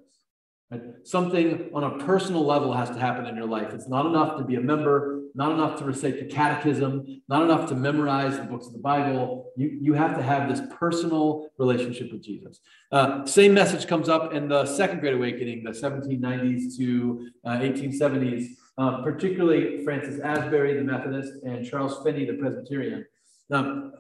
[0.71, 0.83] Right?
[1.05, 3.73] Something on a personal level has to happen in your life.
[3.73, 7.69] It's not enough to be a member, not enough to recite the catechism, not enough
[7.71, 9.51] to memorize the books of the Bible.
[9.57, 12.61] You, you have to have this personal relationship with Jesus.
[12.93, 18.49] Uh, same message comes up in the Second Great Awakening, the 1790s to uh, 1870s
[18.79, 23.05] um, particularly Francis Asbury, the Methodist, and Charles Finney, the Presbyterian.
[23.51, 23.93] Um,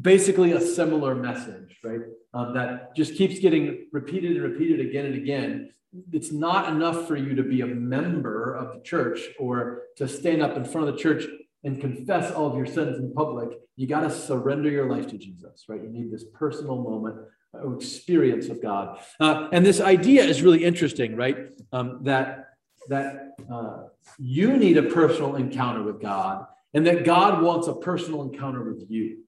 [0.00, 2.00] basically, a similar message, right?
[2.32, 5.72] Um, that just keeps getting repeated and repeated again and again.
[6.12, 10.42] It's not enough for you to be a member of the church or to stand
[10.42, 11.24] up in front of the church
[11.64, 13.58] and confess all of your sins in public.
[13.74, 15.82] You got to surrender your life to Jesus, right?
[15.82, 17.16] You need this personal moment
[17.52, 19.00] of experience of God.
[19.18, 21.36] Uh, and this idea is really interesting, right?
[21.72, 22.49] Um, that
[22.88, 23.84] that uh,
[24.18, 28.84] you need a personal encounter with God and that God wants a personal encounter with
[28.88, 29.24] you.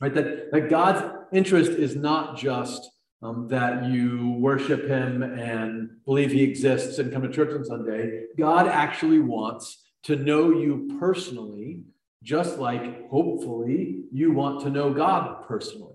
[0.00, 0.14] Right?
[0.14, 2.90] That, that God's interest is not just
[3.22, 8.24] um, that you worship him and believe he exists and come to church on Sunday.
[8.38, 11.82] God actually wants to know you personally,
[12.22, 15.89] just like hopefully you want to know God personally.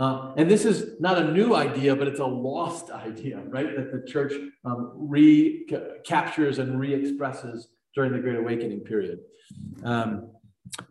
[0.00, 3.76] Uh, and this is not a new idea, but it's a lost idea, right?
[3.76, 4.32] That the church
[4.64, 9.20] um, recaptures and re expresses during the Great Awakening period.
[9.84, 10.30] Um,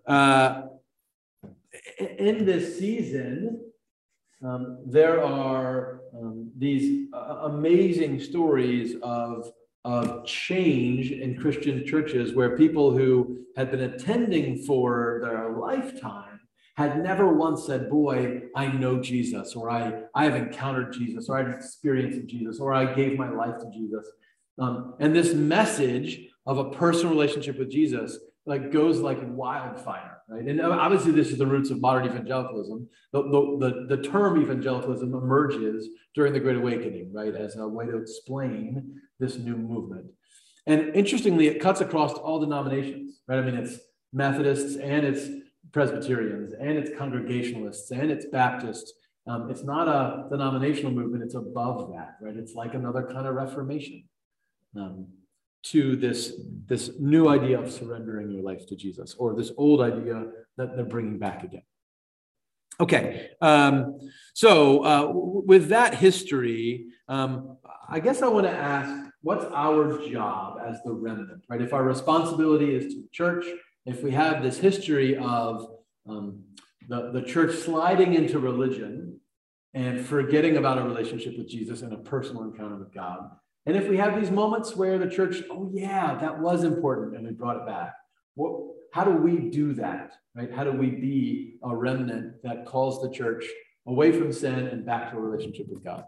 [0.05, 0.63] uh,
[1.97, 3.61] in this season,
[4.45, 9.51] um, there are um, these uh, amazing stories of,
[9.85, 16.28] of change in Christian churches where people who had been attending for their lifetime
[16.87, 21.37] had never once said, Boy, I know Jesus, or I, I have encountered Jesus, or
[21.37, 24.07] I have experienced Jesus, or I gave my life to Jesus.
[24.57, 30.45] Um, and this message of a personal relationship with Jesus like goes like wildfire, right?
[30.45, 32.87] And obviously, this is the roots of modern evangelicalism.
[33.11, 37.87] The, the, the, the term evangelicalism emerges during the Great Awakening, right, as a way
[37.87, 40.05] to explain this new movement.
[40.65, 43.39] And interestingly, it cuts across all denominations, right?
[43.39, 43.79] I mean, it's
[44.11, 45.29] Methodists and it's
[45.71, 48.93] Presbyterians and it's Congregationalists and it's Baptists.
[49.27, 52.35] Um, it's not a denominational movement, it's above that, right?
[52.35, 54.03] It's like another kind of reformation
[54.75, 55.07] um,
[55.63, 56.33] to this,
[56.65, 60.25] this new idea of surrendering your life to Jesus or this old idea
[60.57, 61.61] that they're bringing back again.
[62.81, 63.99] Okay, um,
[64.33, 67.57] so uh, with that history, um,
[67.89, 71.61] I guess I want to ask what's our job as the remnant, right?
[71.61, 73.45] If our responsibility is to the church,
[73.85, 75.67] if we have this history of
[76.07, 76.43] um,
[76.87, 79.19] the, the church sliding into religion
[79.73, 83.29] and forgetting about a relationship with Jesus and a personal encounter with God,
[83.65, 87.25] and if we have these moments where the church, oh yeah, that was important, and
[87.25, 87.93] we brought it back,
[88.35, 88.53] what,
[88.93, 90.13] how do we do that?
[90.35, 90.51] Right?
[90.51, 93.45] How do we be a remnant that calls the church
[93.85, 96.05] away from sin and back to a relationship with God?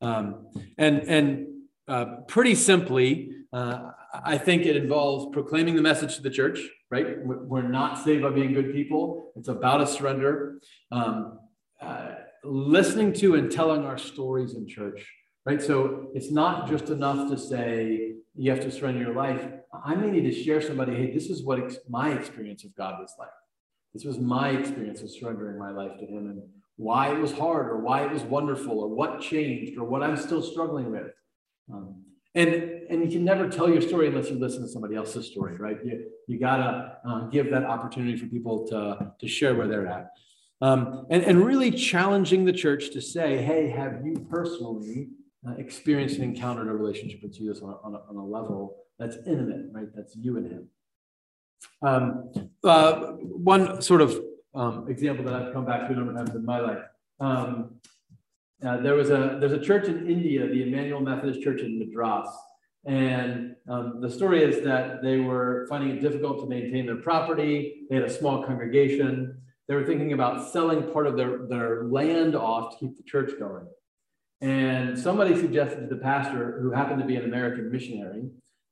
[0.00, 0.46] Um,
[0.78, 1.46] and and
[1.88, 3.90] uh, pretty simply, uh,
[4.24, 7.18] I think it involves proclaiming the message to the church, right?
[7.24, 9.32] We're not saved by being good people.
[9.36, 10.60] It's about a surrender.
[10.92, 11.38] Um,
[11.80, 12.10] uh,
[12.44, 15.06] listening to and telling our stories in church,
[15.46, 15.60] right?
[15.60, 19.46] So it's not just enough to say you have to surrender your life.
[19.84, 23.00] I may need to share somebody, hey, this is what ex- my experience of God
[23.00, 23.28] was like.
[23.92, 26.42] This was my experience of surrendering my life to Him and
[26.76, 30.16] why it was hard or why it was wonderful or what changed or what I'm
[30.16, 31.12] still struggling with.
[31.72, 32.02] Um,
[32.34, 35.56] and and you can never tell your story unless you listen to somebody else's story,
[35.56, 35.78] right?
[35.84, 40.10] You, you gotta um, give that opportunity for people to, to share where they're at.
[40.60, 45.08] Um, and, and really challenging the church to say, hey, have you personally
[45.46, 48.76] uh, experienced and encountered a relationship with Jesus on a, on a, on a level
[48.98, 49.88] that's intimate, right?
[49.94, 50.68] That's you and him.
[51.82, 52.32] Um,
[52.62, 54.18] uh, one sort of
[54.54, 56.82] um, example that I've come back to a number of times in my life.
[57.20, 57.76] Um,
[58.64, 62.28] uh, there was a there's a church in India, the Emmanuel Methodist Church in Madras,
[62.86, 67.86] And um, the story is that they were finding it difficult to maintain their property.
[67.88, 69.40] They had a small congregation.
[69.68, 73.32] They were thinking about selling part of their, their land off to keep the church
[73.38, 73.66] going.
[74.42, 78.24] And somebody suggested to the pastor, who happened to be an American missionary,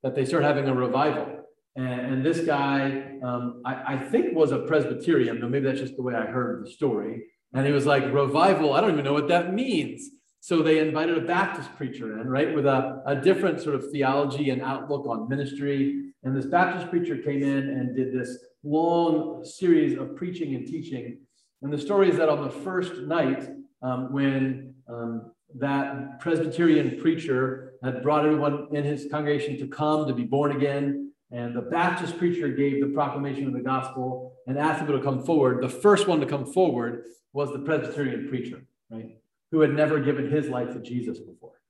[0.02, 1.46] that they start having a revival.
[1.76, 5.96] And, and this guy, um, I, I think, was a Presbyterian, though maybe that's just
[5.96, 7.24] the way I heard the story.
[7.54, 10.10] And he was like, revival, I don't even know what that means.
[10.44, 14.50] So they invited a Baptist preacher in, right, with a, a different sort of theology
[14.50, 16.06] and outlook on ministry.
[16.24, 21.20] And this Baptist preacher came in and did this long series of preaching and teaching.
[21.62, 23.50] And the story is that on the first night,
[23.82, 25.30] um, when um,
[25.60, 31.12] that Presbyterian preacher had brought everyone in his congregation to come to be born again,
[31.30, 35.22] and the Baptist preacher gave the proclamation of the gospel and asked people to come
[35.22, 35.62] forward.
[35.62, 39.21] The first one to come forward was the Presbyterian preacher, right?
[39.52, 41.60] Who had never given his life to Jesus before.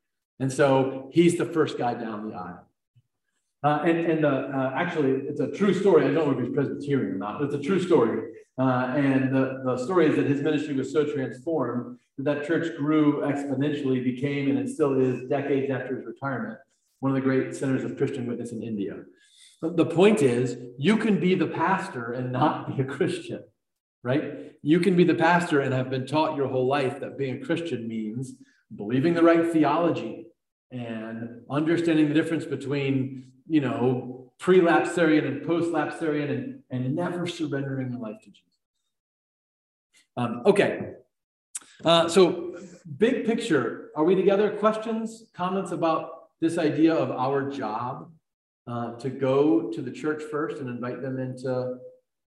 [0.41, 2.67] And so he's the first guy down the aisle.
[3.65, 6.05] Uh, and and uh, actually, it's a true story.
[6.05, 8.33] I don't know if he's Presbyterian or not, but it's a true story.
[8.59, 12.77] Uh, and the, the story is that his ministry was so transformed that that church
[12.77, 16.59] grew exponentially, became, and it still is, decades after his retirement,
[17.01, 18.97] one of the great centers of Christian witness in India.
[19.61, 23.43] But the point is, you can be the pastor and not be a Christian,
[24.03, 24.53] right?
[24.63, 27.45] You can be the pastor and have been taught your whole life that being a
[27.45, 28.35] Christian means
[28.75, 30.27] believing the right theology
[30.71, 38.01] and understanding the difference between, you know, pre-lapsarian and post-lapsarian and, and never surrendering your
[38.01, 38.43] life to Jesus.
[40.17, 40.95] Um, okay.
[41.85, 42.57] Uh, so
[42.99, 44.51] big picture, are we together?
[44.51, 48.11] Questions, comments about this idea of our job
[48.67, 51.77] uh, to go to the church first and invite them into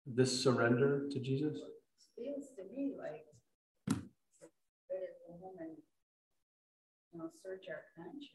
[0.06, 1.58] this surrender to Jesus?
[2.16, 3.26] Feels to me like
[4.90, 5.78] better go home and
[7.14, 8.28] you know, search our conscience.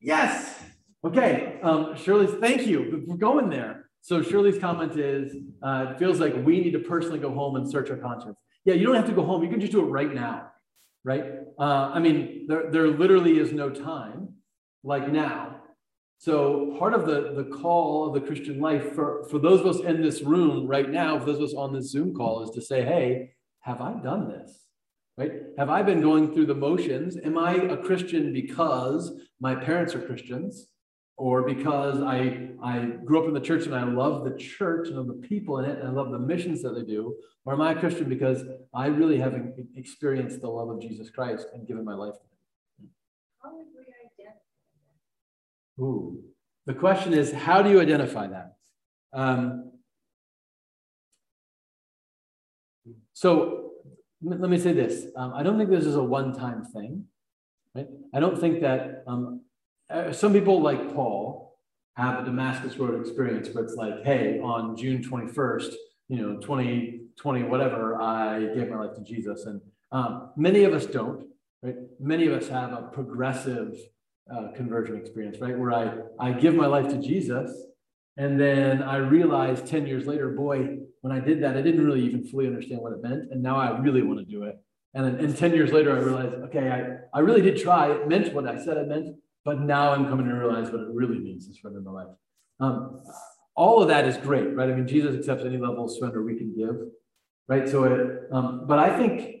[0.00, 0.62] Yes.
[1.04, 1.58] Okay.
[1.62, 3.04] Um, Shirley's, thank you.
[3.06, 3.88] We're going there.
[4.00, 7.68] So Shirley's comment is, uh, it feels like we need to personally go home and
[7.68, 8.36] search our conscience.
[8.64, 9.42] Yeah, you don't have to go home.
[9.42, 10.50] You can just do it right now,
[11.04, 11.24] right?
[11.58, 14.34] Uh, I mean, there, there literally is no time
[14.84, 15.57] like now.
[16.20, 19.80] So part of the, the call of the Christian life for, for those of us
[19.80, 22.60] in this room right now, for those of us on this Zoom call, is to
[22.60, 24.66] say, hey, have I done this?
[25.16, 25.32] Right?
[25.58, 27.16] Have I been going through the motions?
[27.16, 30.66] Am I a Christian because my parents are Christians?
[31.16, 35.08] Or because I, I grew up in the church and I love the church and
[35.08, 37.14] the people in it and I love the missions that they do?
[37.44, 38.44] Or am I a Christian because
[38.74, 43.87] I really haven't experienced the love of Jesus Christ and given my life to him?
[45.80, 46.22] Ooh.
[46.66, 48.56] The question is, how do you identify that?
[49.12, 49.72] Um,
[53.12, 53.70] so
[54.22, 55.06] let me say this.
[55.16, 57.04] Um, I don't think this is a one-time thing.
[57.74, 57.86] Right?
[58.12, 59.42] I don't think that um,
[59.90, 61.58] uh, some people like Paul
[61.96, 65.72] have a Damascus Road experience where it's like, hey, on June 21st,
[66.08, 69.46] you know, 2020, whatever, I gave my life to Jesus.
[69.46, 69.60] And
[69.92, 71.26] um, many of us don't,
[71.62, 71.76] right?
[72.00, 73.76] Many of us have a progressive
[74.34, 75.58] uh, conversion experience, right?
[75.58, 77.50] Where I, I give my life to Jesus.
[78.16, 82.04] And then I realized 10 years later, boy, when I did that, I didn't really
[82.04, 83.30] even fully understand what it meant.
[83.30, 84.56] And now I really want to do it.
[84.94, 87.92] And then and 10 years later, I realized, okay, I, I really did try.
[87.92, 90.88] It meant what I said it meant, but now I'm coming to realize what it
[90.92, 92.08] really means to surrender my life.
[92.60, 93.02] Um,
[93.54, 94.68] all of that is great, right?
[94.68, 96.76] I mean, Jesus accepts any level of surrender we can give,
[97.48, 97.68] right?
[97.68, 99.37] So, it, um, but I think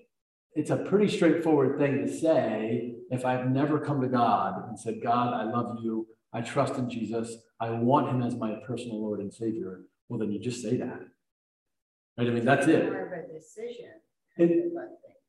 [0.58, 4.96] it's a pretty straightforward thing to say if I've never come to God and said,
[5.02, 9.20] God, I love you, I trust in Jesus, I want him as my personal Lord
[9.20, 11.00] and Savior, well, then you just say that.
[12.16, 12.26] Right?
[12.26, 12.84] I mean, that's it.
[12.84, 13.92] More of a decision.
[14.36, 14.72] It-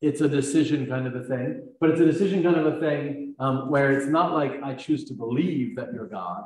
[0.01, 1.49] It's a decision kind of a thing,
[1.81, 5.03] but it's a decision kind of a thing um, where it's not like I choose
[5.09, 6.43] to believe that you're God,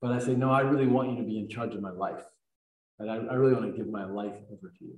[0.00, 2.24] but I say, no, I really want you to be in charge of my life.
[2.98, 4.96] And I, I really want to give my life over to you.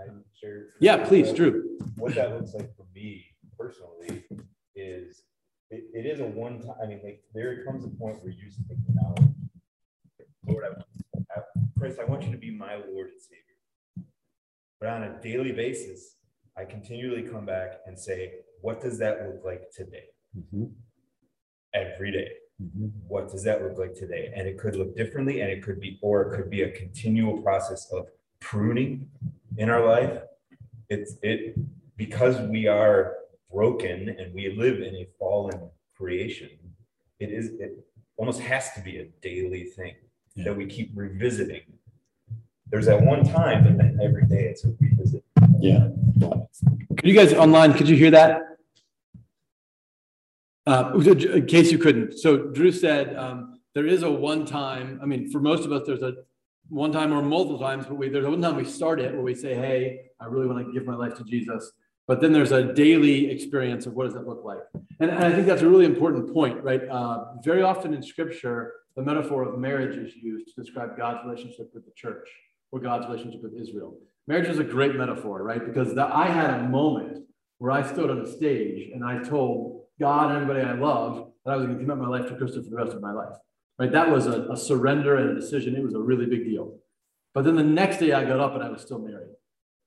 [0.00, 0.66] I'm sure.
[0.80, 1.78] Yeah, please, Drew.
[1.96, 3.24] What that looks like for me
[3.58, 4.24] personally
[4.76, 5.22] is,
[5.70, 8.50] it, it is a one time, I mean, like, there comes a point where you
[8.68, 9.14] think now,
[10.46, 11.42] Lord, I, I,
[11.78, 14.08] Christ, I want you to be my Lord and Savior.
[14.80, 16.16] But on a daily basis,
[16.56, 20.04] I continually come back and say, what does that look like today?
[20.36, 20.64] Mm-hmm.
[21.74, 22.28] Every day.
[22.62, 22.86] Mm-hmm.
[23.06, 24.32] What does that look like today?
[24.34, 27.42] And it could look differently, and it could be, or it could be a continual
[27.42, 28.06] process of
[28.40, 29.08] pruning
[29.58, 30.22] in our life.
[30.88, 31.56] It's it
[31.96, 33.16] because we are
[33.52, 36.50] broken and we live in a fallen creation.
[37.20, 37.84] It is it
[38.16, 39.94] almost has to be a daily thing
[40.36, 41.62] that we keep revisiting.
[42.70, 45.24] There's that one time, but then every day it's a revisit.
[45.58, 45.88] Yeah.
[46.20, 48.42] Could you guys online, could you hear that?
[50.66, 55.00] Uh, in case you couldn't, so Drew said um, there is a one time.
[55.02, 56.16] I mean, for most of us, there's a
[56.68, 59.34] one time or multiple times, but we, there's one time we start it where we
[59.34, 61.72] say, "Hey, I really want to give my life to Jesus."
[62.06, 64.60] But then there's a daily experience of what does that look like,
[65.00, 66.82] and, and I think that's a really important point, right?
[66.88, 71.70] Uh, very often in Scripture, the metaphor of marriage is used to describe God's relationship
[71.72, 72.28] with the church
[72.72, 73.96] or God's relationship with Israel.
[74.26, 75.64] Marriage is a great metaphor, right?
[75.64, 77.24] Because the, I had a moment
[77.58, 81.52] where I stood on a stage and I told God and everybody I love that
[81.52, 83.34] I was going to commit my life to Christ for the rest of my life.
[83.78, 83.92] Right?
[83.92, 85.76] That was a, a surrender and a decision.
[85.76, 86.78] It was a really big deal.
[87.34, 89.28] But then the next day I got up and I was still married.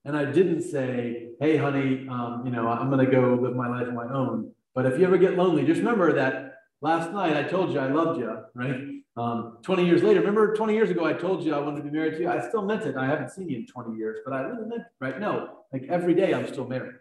[0.04, 3.68] And I didn't say, hey, honey, um, you know, I'm going to go live my
[3.68, 4.52] life on my own.
[4.74, 7.88] But if you ever get lonely, just remember that last night I told you I
[7.88, 8.80] loved you, right?
[9.16, 11.90] Um, 20 years later, remember 20 years ago I told you I wanted to be
[11.90, 12.28] married to you?
[12.30, 12.96] I still meant it.
[12.96, 15.20] I haven't seen you in 20 years, but I really meant it, right?
[15.20, 16.94] No, like every day I'm still married.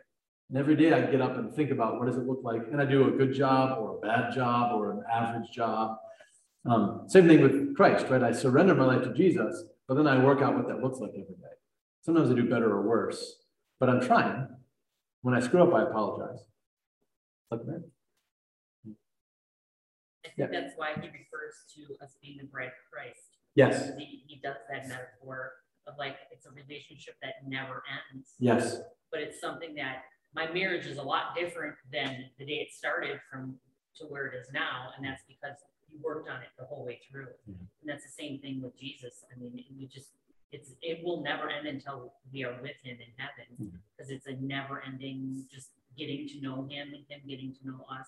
[0.50, 2.82] And every day I get up and think about what does it look like, and
[2.82, 5.98] I do a good job or a bad job or an average job.
[6.70, 8.22] Um, same thing with Christ, right?
[8.22, 11.12] I surrender my life to Jesus, but then I work out what that looks like
[11.12, 11.56] every day.
[12.04, 13.38] Sometimes I do better or worse,
[13.80, 14.48] but I'm trying.
[15.22, 16.40] When I screw up, I apologize.
[17.50, 17.84] Like that.
[20.26, 23.38] I think that's why he refers to us being the bride of Christ.
[23.56, 23.92] Yes.
[23.98, 25.54] He, he does that metaphor
[25.88, 27.84] of like it's a relationship that never
[28.14, 28.30] ends.
[28.40, 28.78] Yes.
[29.12, 30.04] But it's something that
[30.34, 33.56] my marriage is a lot different than the day it started from
[33.98, 35.58] to where it is now, and that's because
[36.04, 37.28] worked on it the whole way through.
[37.48, 39.24] And that's the same thing with Jesus.
[39.34, 40.10] I mean, we just
[40.52, 44.34] it's it will never end until we are with him in heaven because it's a
[44.42, 48.08] never ending just getting to know him and him getting to know us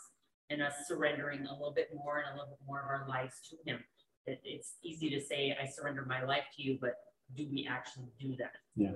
[0.49, 3.35] and us surrendering a little bit more and a little bit more of our lives
[3.49, 3.79] to him.
[4.25, 6.95] It, it's easy to say I surrender my life to you, but
[7.35, 8.53] do we actually do that?
[8.75, 8.91] Yeah.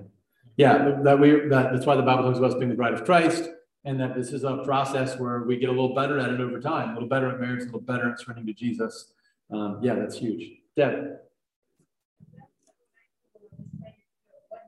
[0.56, 3.04] Yeah, that we that, that's why the Bible talks about us being the bride of
[3.04, 3.48] Christ,
[3.88, 6.60] and that this is a process where we get a little better at it over
[6.60, 9.12] time, a little better at marriage, a little better at surrendering to Jesus.
[9.50, 10.44] Um, yeah, that's huge.
[10.76, 10.92] Deb.
[10.92, 11.06] What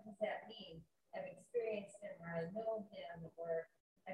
[0.07, 0.81] does that mean?
[1.15, 3.69] I've experienced him, or I know him, or
[4.09, 4.13] I.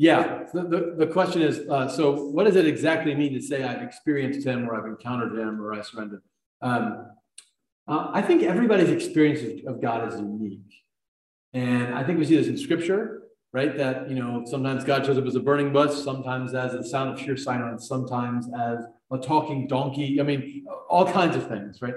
[0.00, 3.64] Yeah, the, the, the question is uh, so what does it exactly mean to say
[3.64, 6.22] I've experienced him or I've encountered him or I surrendered?
[6.60, 7.06] Um,
[7.88, 10.60] uh, I think everybody's experience of God is unique.
[11.54, 13.22] And I think we see this in scripture,
[13.52, 13.76] right?
[13.76, 17.10] That, you know, sometimes God shows up as a burning bush, sometimes as the sound
[17.10, 20.20] of sheer silence, sometimes as a talking donkey.
[20.20, 21.94] I mean, all kinds of things, right?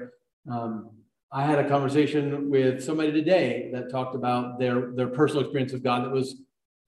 [0.49, 0.91] Um,
[1.33, 5.83] I had a conversation with somebody today that talked about their, their personal experience of
[5.83, 6.35] God that was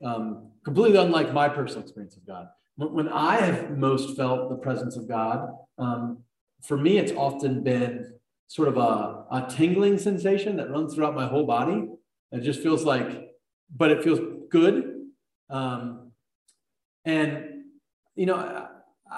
[0.04, 2.48] um, completely unlike my personal experience of God.
[2.78, 6.20] When I have most felt the presence of God, um,
[6.62, 8.13] for me, it's often been
[8.48, 11.88] sort of a, a tingling sensation that runs throughout my whole body.
[12.32, 13.32] It just feels like,
[13.76, 14.20] but it feels
[14.50, 15.08] good.
[15.50, 16.12] Um,
[17.06, 17.64] and,
[18.16, 18.68] you know, I,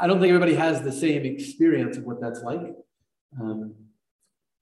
[0.03, 2.75] I, don't think everybody has the same experience of what that's like.
[3.39, 3.75] Um,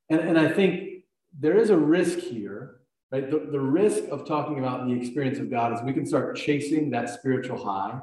[0.10, 1.04] and, and I think
[1.40, 2.82] there is a risk here
[3.14, 3.30] Right?
[3.30, 6.90] The, the risk of talking about the experience of God is we can start chasing
[6.90, 8.00] that spiritual high.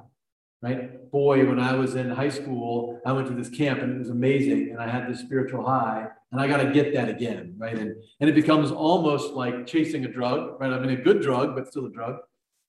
[0.63, 1.11] Right?
[1.11, 4.11] Boy, when I was in high school, I went to this camp and it was
[4.11, 4.71] amazing.
[4.71, 7.55] And I had this spiritual high, and I got to get that again.
[7.57, 7.77] Right.
[7.77, 10.73] And, and it becomes almost like chasing a drug, right?
[10.73, 12.17] I mean, a good drug, but still a drug.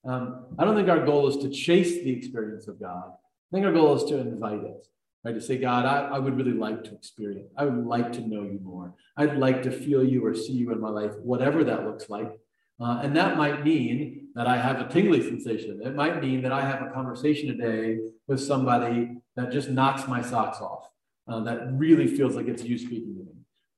[0.06, 3.04] Um, I don't think our goal is to chase the experience of God.
[3.10, 4.88] I think our goal is to invite it
[5.24, 5.36] right?
[5.36, 8.44] To say, God, I, I would really like to experience, I would like to know
[8.44, 8.94] you more.
[9.18, 12.32] I'd like to feel you or see you in my life, whatever that looks like.
[12.80, 15.82] Uh, and that might mean that I have a tingly sensation.
[15.84, 20.22] It might mean that I have a conversation today with somebody that just knocks my
[20.22, 20.90] socks off,
[21.28, 23.32] uh, that really feels like it's you speaking to me.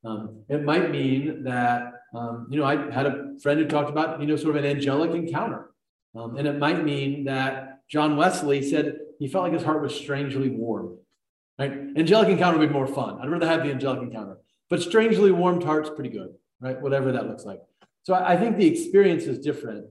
[0.06, 4.20] Um, it might mean that, um, you know, I had a friend who talked about,
[4.20, 5.72] you know, sort of an angelic encounter.
[6.16, 9.96] Um, and it might mean that John Wesley said he felt like his heart was
[9.96, 10.98] strangely warm.
[11.58, 11.72] Right?
[11.72, 13.20] Angelic encounter would be more fun.
[13.22, 14.38] I'd rather have the angelic encounter.
[14.70, 16.82] But strangely warmed heart's pretty good, right?
[16.82, 17.62] Whatever that looks like.
[18.04, 19.86] So I, I think the experience is different,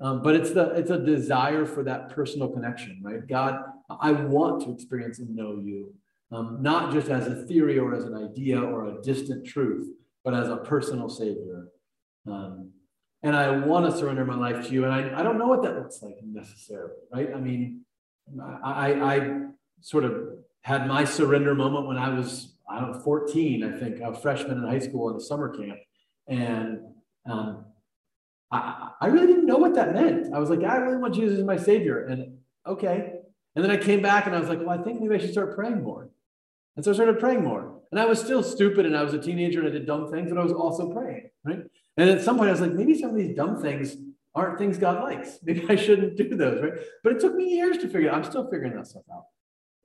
[0.00, 3.26] um, but it's the it's a desire for that personal connection, right?
[3.26, 3.60] God,
[4.00, 5.94] I want to experience and know you,
[6.30, 9.88] um, not just as a theory or as an idea or a distant truth,
[10.24, 11.68] but as a personal Savior.
[12.26, 12.70] Um,
[13.22, 15.62] and I want to surrender my life to you, and I, I don't know what
[15.62, 17.34] that looks like necessarily, right?
[17.34, 17.80] I mean,
[18.62, 19.40] I, I
[19.80, 24.00] sort of had my surrender moment when I was, I don't know, 14, I think,
[24.00, 25.78] a freshman in high school in a summer camp.
[26.28, 26.80] And
[27.28, 27.64] um,
[28.50, 30.32] I, I really didn't know what that meant.
[30.34, 32.06] I was like, I really want Jesus as my savior.
[32.06, 33.14] And okay.
[33.54, 35.32] And then I came back and I was like, well, I think maybe I should
[35.32, 36.08] start praying more.
[36.76, 37.80] And so I started praying more.
[37.90, 40.30] And I was still stupid and I was a teenager and I did dumb things,
[40.30, 41.60] but I was also praying, right?
[41.96, 43.96] And at some point I was like, maybe some of these dumb things
[44.34, 45.38] aren't things God likes.
[45.42, 46.74] Maybe I shouldn't do those, right?
[47.02, 48.14] But it took me years to figure it out.
[48.14, 49.24] I'm still figuring that stuff out.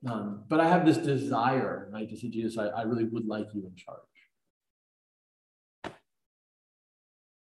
[0.06, 3.48] Um, but I have this desire, right, to say, Jesus, I, I really would like
[3.54, 3.98] you in charge.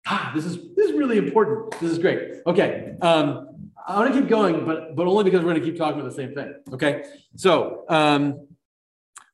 [0.05, 1.71] Ah, this is this is really important.
[1.79, 2.41] This is great.
[2.45, 2.95] Okay.
[3.01, 5.99] Um, I want to keep going, but but only because we're going to keep talking
[5.99, 6.53] about the same thing.
[6.73, 7.03] Okay.
[7.35, 8.47] So um,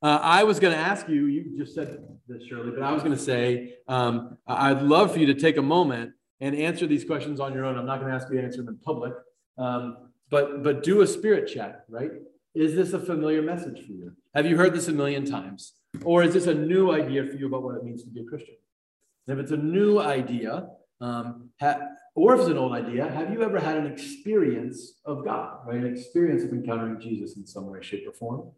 [0.02, 1.26] uh, I was going to ask you.
[1.26, 5.18] You just said this, Shirley, but I was going to say um, I'd love for
[5.18, 7.76] you to take a moment and answer these questions on your own.
[7.76, 9.12] I'm not going to ask you to answer them in public,
[9.58, 11.80] um, but but do a spirit check.
[11.88, 12.12] Right?
[12.54, 14.12] Is this a familiar message for you?
[14.34, 15.72] Have you heard this a million times,
[16.04, 18.24] or is this a new idea for you about what it means to be a
[18.24, 18.54] Christian?
[19.32, 20.68] If it's a new idea,
[21.00, 21.80] um, ha-
[22.14, 25.78] or if it's an old idea, have you ever had an experience of God, right?
[25.78, 28.50] An experience of encountering Jesus in some way, shape, or form?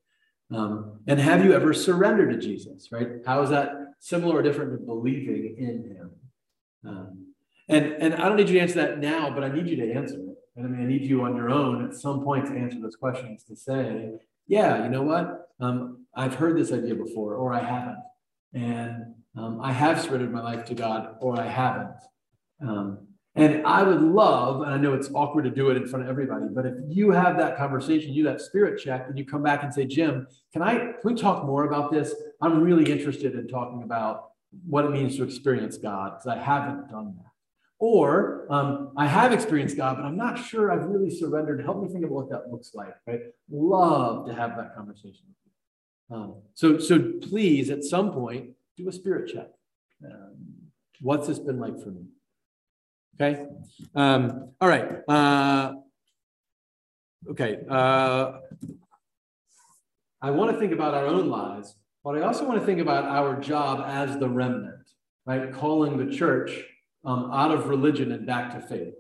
[0.51, 3.09] Um, and have you ever surrendered to Jesus, right?
[3.25, 6.11] How is that similar or different to believing in Him?
[6.85, 7.27] Um,
[7.69, 9.93] and and I don't need you to answer that now, but I need you to
[9.93, 10.37] answer it.
[10.57, 12.97] And I mean, I need you on your own at some point to answer those
[12.97, 14.11] questions to say,
[14.47, 15.49] yeah, you know what?
[15.61, 17.99] Um, I've heard this idea before, or I haven't.
[18.53, 21.97] And um, I have surrendered my life to God or I haven't.
[22.61, 26.05] Um, and I would love, and I know it's awkward to do it in front
[26.05, 29.43] of everybody, but if you have that conversation, you that spirit check, and you come
[29.43, 32.15] back and say, Jim, can I can we talk more about this?
[32.43, 34.33] I'm really interested in talking about
[34.67, 37.31] what it means to experience God because I haven't done that.
[37.79, 41.65] Or um, I have experienced God, but I'm not sure I've really surrendered.
[41.65, 42.95] Help me think about what that looks like.
[43.07, 43.21] Right?
[43.51, 45.25] Love to have that conversation.
[46.11, 49.49] Um, so, so please, at some point, do a spirit check.
[50.05, 50.37] Um,
[51.01, 52.07] what's this been like for me?
[53.21, 53.47] Okay.
[53.95, 55.01] Um, all right.
[55.07, 55.75] Uh,
[57.31, 57.59] okay.
[57.69, 58.39] Uh,
[60.21, 63.05] I want to think about our own lives, but I also want to think about
[63.05, 64.89] our job as the remnant,
[65.27, 65.53] right?
[65.53, 66.65] Calling the church
[67.05, 68.95] um, out of religion and back to faith.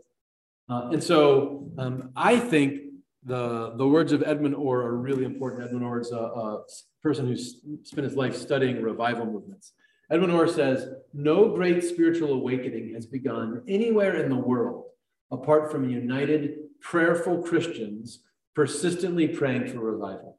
[0.68, 2.81] Uh, and so um, I think
[3.24, 5.64] the, the words of Edwin Orr are really important.
[5.64, 6.64] Edwin Orr is a, a
[7.02, 9.72] person who spent his life studying revival movements.
[10.10, 14.86] Edwin Orr says, No great spiritual awakening has begun anywhere in the world
[15.30, 18.20] apart from united, prayerful Christians
[18.54, 20.36] persistently praying for revival.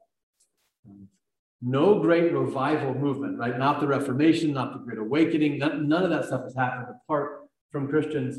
[1.60, 3.58] No great revival movement, right?
[3.58, 7.40] Not the Reformation, not the Great Awakening, none, none of that stuff has happened apart
[7.72, 8.38] from Christians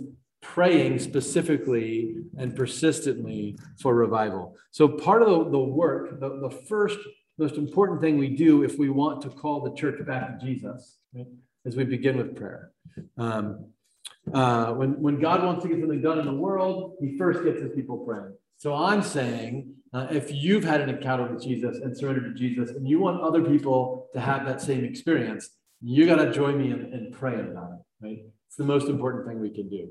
[0.54, 4.56] praying specifically and persistently for revival.
[4.72, 7.00] So part of the, the work, the, the first
[7.38, 10.98] most important thing we do if we want to call the church back to Jesus
[11.14, 11.28] right,
[11.66, 12.72] is we begin with prayer.
[13.18, 13.66] Um,
[14.34, 17.62] uh, when, when God wants to get something done in the world, he first gets
[17.62, 18.34] his people praying.
[18.58, 22.76] So I'm saying, uh, if you've had an encounter with Jesus and surrendered to Jesus,
[22.76, 25.50] and you want other people to have that same experience,
[25.82, 28.06] you got to join me in, in praying about it.
[28.06, 28.20] Right?
[28.48, 29.89] It's the most important thing we can do.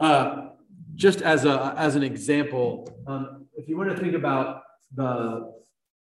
[0.00, 0.48] Uh,
[0.94, 4.62] just as a as an example, um, if you want to think about
[4.94, 5.52] the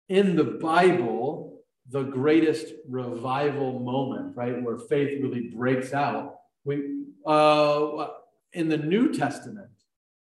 [0.10, 8.08] in the Bible, the greatest revival moment, right, where faith really breaks out, we uh,
[8.54, 9.72] in the New Testament,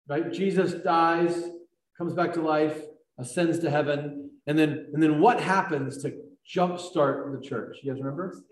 [0.07, 0.31] right?
[0.31, 1.49] Jesus dies,
[1.97, 2.81] comes back to life,
[3.17, 6.13] ascends to heaven, and then and then what happens to
[6.47, 7.77] jumpstart the church?
[7.81, 8.43] You guys remember?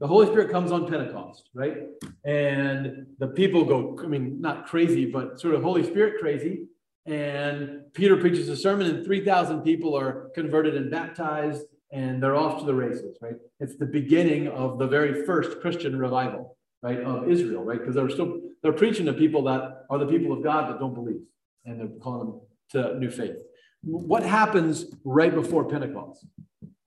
[0.00, 1.76] The Holy Spirit comes on Pentecost, right?
[2.24, 6.66] And the people go, I mean, not crazy, but sort of Holy Spirit crazy
[7.06, 12.60] and Peter preaches a sermon, and 3,000 people are converted and baptized, and they're off
[12.60, 13.34] to the races, right?
[13.58, 17.78] It's the beginning of the very first Christian revival, right, of Israel, right?
[17.78, 20.94] Because they're still they're preaching to people that are the people of God that don't
[20.94, 21.22] believe,
[21.64, 22.40] and they're calling them
[22.72, 23.36] to new faith.
[23.82, 26.26] What happens right before Pentecost?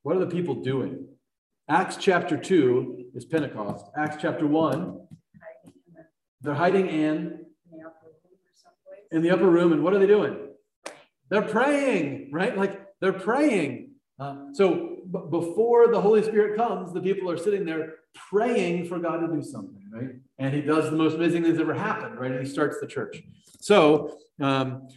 [0.04, 1.08] What are the people doing?
[1.70, 3.86] Acts chapter 2 is Pentecost.
[3.98, 5.00] Acts chapter 1,
[6.42, 7.40] they're hiding in
[9.12, 10.36] in the upper room, and what are they doing?
[11.30, 12.58] They're praying, right?
[12.58, 13.92] Like they're praying.
[14.20, 17.94] Uh, so b- before the Holy Spirit comes, the people are sitting there
[18.30, 20.10] praying for God to do something, right?
[20.40, 22.32] And He does the most amazing things ever happened, right?
[22.32, 23.22] And He starts the church.
[23.62, 24.88] So, um,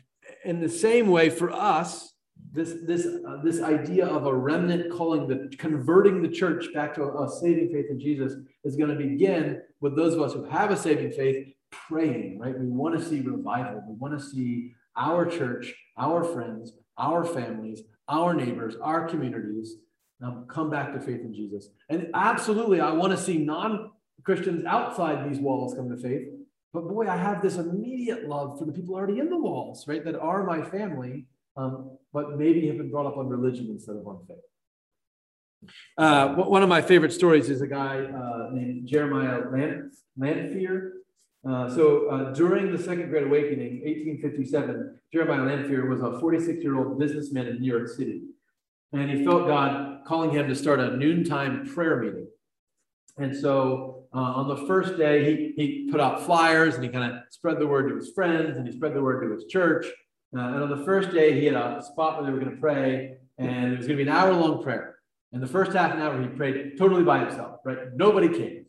[0.45, 2.16] in the same way, for us,
[2.53, 7.03] this this uh, this idea of a remnant calling the converting the church back to
[7.03, 8.35] a, a saving faith in Jesus
[8.65, 12.59] is going to begin with those of us who have a saving faith praying, right?
[12.59, 13.83] We want to see revival.
[13.89, 19.77] We want to see our church, our friends, our families, our neighbors, our communities
[20.23, 21.69] um, come back to faith in Jesus.
[21.89, 23.91] And absolutely, I want to see non
[24.25, 26.29] Christians outside these walls come to faith.
[26.73, 30.05] But boy, I have this immediate love for the people already in the walls, right?
[30.05, 31.27] That are my family,
[31.57, 34.37] um, but maybe have been brought up on religion instead of on faith.
[35.99, 39.41] Uh, one of my favorite stories is a guy uh, named Jeremiah
[40.17, 40.93] Lanphier.
[41.49, 46.77] Uh, so uh, during the Second Great Awakening, 1857, Jeremiah Lanphier was a 46 year
[46.77, 48.23] old businessman in New York City.
[48.93, 52.29] And he felt God calling him to start a noontime prayer meeting.
[53.19, 57.13] And so uh, on the first day, he, he put out flyers and he kind
[57.13, 59.87] of spread the word to his friends and he spread the word to his church.
[60.37, 62.61] Uh, and on the first day, he had a spot where they were going to
[62.61, 64.97] pray, and it was going to be an hour long prayer.
[65.33, 67.79] And the first half an hour, he prayed totally by himself, right?
[67.95, 68.67] Nobody came.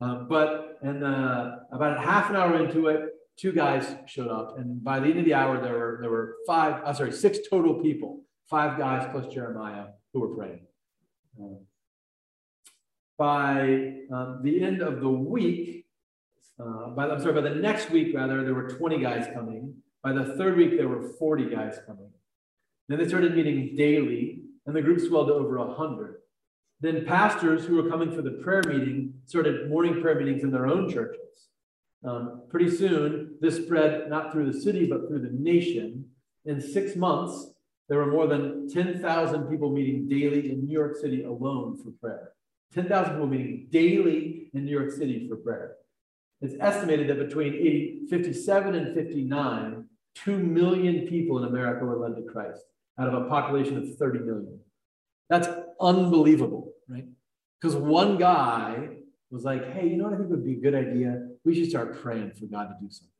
[0.00, 4.82] Uh, but and uh, about half an hour into it, two guys showed up, and
[4.84, 6.82] by the end of the hour, there were there were five.
[6.84, 10.66] I'm sorry, six total people, five guys plus Jeremiah who were praying.
[11.40, 11.56] Uh,
[13.16, 15.86] by um, the end of the week,
[16.60, 19.74] uh, by I'm sorry, by the next week rather, there were 20 guys coming.
[20.04, 22.10] By the third week, there were 40 guys coming.
[22.88, 26.16] Then they started meeting daily, and the group swelled to over 100.
[26.80, 30.66] Then pastors who were coming for the prayer meeting started morning prayer meetings in their
[30.66, 31.48] own churches.
[32.06, 36.04] Um, pretty soon, this spread not through the city, but through the nation.
[36.44, 37.52] In six months,
[37.88, 42.32] there were more than 10,000 people meeting daily in New York City alone for prayer.
[42.74, 45.76] 10,000 people meeting daily in New York City for prayer.
[46.42, 49.86] It's estimated that between 80, 57 and 59,
[50.16, 52.62] 2 million people in America were led to Christ
[52.98, 54.60] out of a population of 30 million.
[55.28, 55.48] That's
[55.80, 57.06] unbelievable, right?
[57.60, 58.88] Because one guy
[59.30, 61.28] was like, hey, you know what I think would be a good idea?
[61.44, 63.10] We should start praying for God to do something.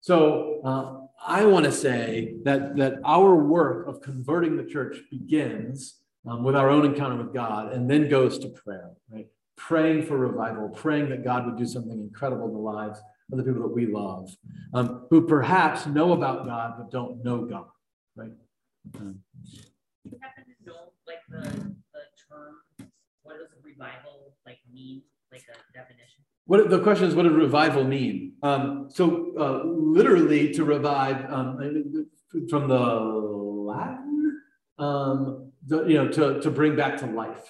[0.00, 5.96] So uh, I want to say that, that our work of converting the church begins
[6.26, 9.26] um, with our own encounter with God and then goes to prayer, right?
[9.56, 13.00] Praying for revival, praying that God would do something incredible in the lives
[13.32, 14.30] of the people that we love,
[14.74, 17.66] um, who perhaps know about God but don't know God,
[18.14, 18.30] right?
[18.98, 19.18] Um,
[20.04, 22.86] you happen to know, like, the, the term,
[23.22, 25.02] what does revival, like, mean,
[25.32, 26.22] like a definition?
[26.44, 28.34] What the question is, what does revival mean?
[28.44, 32.08] Um, so, uh, literally, to revive um,
[32.48, 34.40] from the Latin,
[34.78, 37.44] um, the, you know, to, to bring back to life,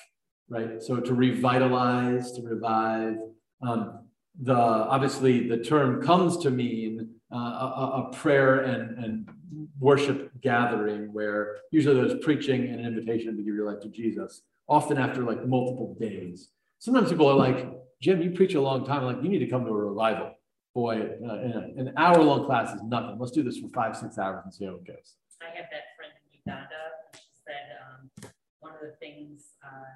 [0.48, 0.82] right?
[0.82, 3.18] So, to revitalize, to revive.
[3.60, 4.05] Um,
[4.42, 11.12] the obviously the term comes to mean uh, a, a, prayer and, and worship gathering
[11.12, 15.22] where usually there's preaching and an invitation to give your life to Jesus, often after
[15.22, 16.50] like multiple days.
[16.78, 17.66] Sometimes people are like,
[18.00, 19.04] Jim, you preach a long time.
[19.04, 20.34] Like, you need to come to a revival.
[20.74, 23.16] Boy, uh, an hour long class is nothing.
[23.18, 25.16] Let's do this for five, six hours and see how it goes.
[25.40, 26.68] I have that friend in Uganda.
[27.14, 28.30] She said um,
[28.60, 29.88] one of the things uh,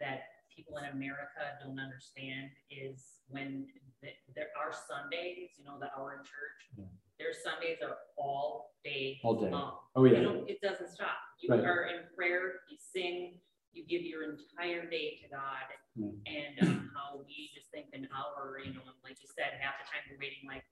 [0.00, 3.66] that people in America don't understand is when
[4.02, 6.84] the, there are Sundays, you know, the hour in church, yeah.
[7.18, 9.50] their Sundays are all day, all day.
[9.50, 9.78] long.
[9.96, 10.44] Oh, yeah.
[10.46, 11.16] it doesn't stop.
[11.40, 11.64] You right.
[11.64, 13.38] are in prayer, you sing,
[13.72, 15.68] you give your entire day to God.
[15.96, 16.12] Yeah.
[16.28, 19.86] And um, how we just think an hour, you know, like you said, half the
[19.88, 20.64] time we're waiting, like,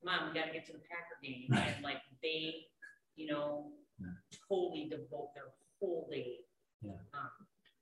[0.00, 1.48] come on, we got to get to the Packer game.
[1.52, 2.68] And like they,
[3.16, 4.16] you know, yeah.
[4.48, 6.44] totally devote their whole day
[6.84, 7.30] um,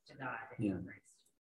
[0.08, 0.42] to God.
[0.58, 0.78] Yeah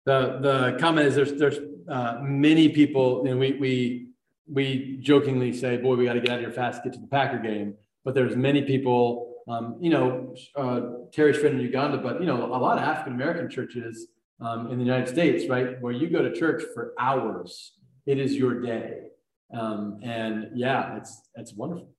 [0.06, 4.08] the the comment is there's there's uh, many people and we we
[4.47, 7.08] we jokingly say boy we got to get out of here fast get to the
[7.08, 7.76] packer game.
[8.04, 10.82] But there's many people um, you know uh,
[11.12, 14.08] terry's friend in uganda but you know a lot of african american churches
[14.39, 17.74] um, in the united states right where you go to church for hours.
[18.06, 19.08] It is your day.
[19.54, 21.89] Um, and yeah it's it's wonderful.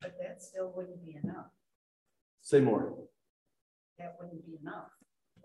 [0.00, 1.46] But that still wouldn't be enough.
[2.40, 2.94] Say more.
[3.98, 4.91] That wouldn't be enough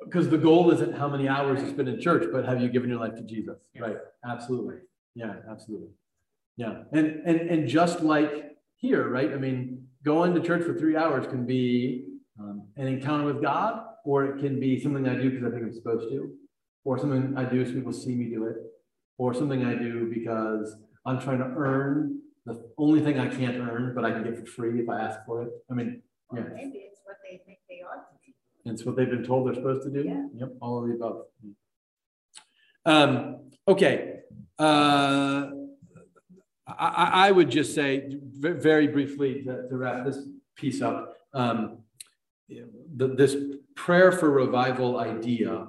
[0.05, 2.89] because the goal isn't how many hours you spend in church, but have you given
[2.89, 3.57] your life to Jesus?
[3.73, 3.83] Yes.
[3.83, 3.97] Right.
[4.25, 4.75] Absolutely.
[5.15, 5.89] Yeah, absolutely.
[6.55, 6.83] Yeah.
[6.91, 9.31] And and and just like here, right?
[9.33, 12.05] I mean, going to church for three hours can be
[12.39, 15.63] um, an encounter with God, or it can be something I do because I think
[15.63, 16.31] I'm supposed to,
[16.83, 18.57] or something I do so people see me do it,
[19.17, 20.75] or something I do because
[21.05, 24.45] I'm trying to earn the only thing I can't earn, but I can get for
[24.45, 25.49] free if I ask for it.
[25.69, 26.01] I mean,
[26.33, 26.43] yeah.
[26.53, 28.16] maybe it's what they think they ought to
[28.69, 30.07] it's what they've been told they're supposed to do?
[30.07, 30.25] Yeah.
[30.35, 31.23] Yep, all of the above.
[32.85, 34.21] Um, okay.
[34.57, 35.49] Uh,
[36.67, 40.19] I, I, would just say very briefly to, to wrap this
[40.55, 41.79] piece up, um,
[42.49, 43.35] the, this
[43.75, 45.67] prayer for revival idea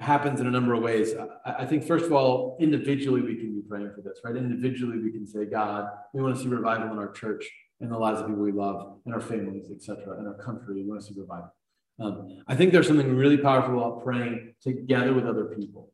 [0.00, 1.14] happens in a number of ways.
[1.46, 4.36] I, I, think, first of all, individually, we can be praying for this, right?
[4.36, 7.48] Individually, we can say, God, we want to see revival in our church,
[7.80, 10.74] in the lives of people we love, in our families, etc., in our country.
[10.74, 11.54] We want to see revival.
[12.00, 15.92] Um, I think there's something really powerful about praying together with other people.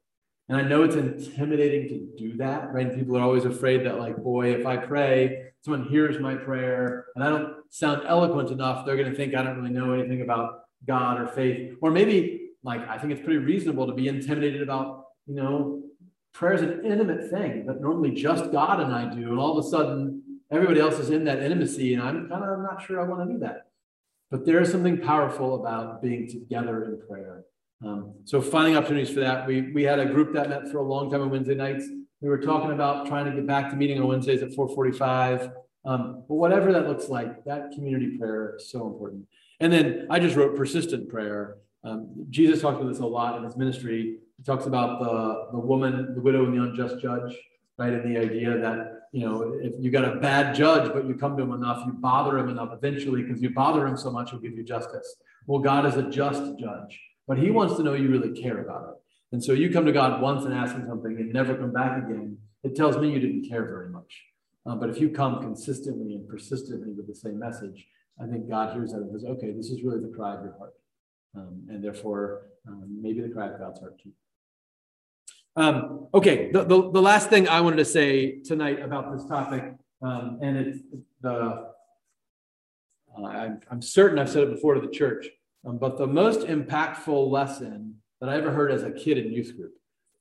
[0.48, 2.94] And I know it's intimidating to do that, right?
[2.94, 7.22] People are always afraid that, like, boy, if I pray, someone hears my prayer and
[7.22, 10.60] I don't sound eloquent enough, they're going to think I don't really know anything about
[10.86, 11.76] God or faith.
[11.82, 15.82] Or maybe, like, I think it's pretty reasonable to be intimidated about, you know,
[16.32, 19.30] prayer is an intimate thing that normally just God and I do.
[19.30, 22.60] And all of a sudden, everybody else is in that intimacy, and I'm kind of
[22.60, 23.67] not sure I want to do that.
[24.30, 27.44] But there is something powerful about being together in prayer.
[27.84, 29.46] Um, so finding opportunities for that.
[29.46, 31.84] We we had a group that met for a long time on Wednesday nights.
[32.20, 35.50] We were talking about trying to get back to meeting on Wednesdays at 445.
[35.84, 39.26] Um, but whatever that looks like, that community prayer is so important.
[39.60, 41.56] And then I just wrote persistent prayer.
[41.84, 44.18] Um, Jesus talks about this a lot in his ministry.
[44.36, 47.34] He talks about the, the woman, the widow, and the unjust judge,
[47.78, 47.92] right?
[47.92, 51.36] And the idea that, you know, if you got a bad judge, but you come
[51.36, 54.40] to him enough, you bother him enough eventually, because you bother him so much, he'll
[54.40, 55.16] give you justice.
[55.46, 58.90] Well, God is a just judge, but he wants to know you really care about
[58.90, 58.94] it.
[59.32, 62.04] And so you come to God once and ask him something and never come back
[62.04, 62.38] again.
[62.62, 64.24] It tells me you didn't care very much.
[64.66, 67.86] Uh, but if you come consistently and persistently with the same message,
[68.20, 70.56] I think God hears that and says, okay, this is really the cry of your
[70.58, 70.74] heart.
[71.36, 74.12] Um, and therefore, um, maybe the cry of God's heart too.
[75.58, 79.74] Um, okay, the, the, the, last thing I wanted to say tonight about this topic,
[80.00, 80.78] um, and it's
[81.20, 81.64] the, uh,
[83.26, 85.26] I'm, I'm, certain I've said it before to the church,
[85.66, 89.56] um, but the most impactful lesson that I ever heard as a kid in youth
[89.56, 89.72] group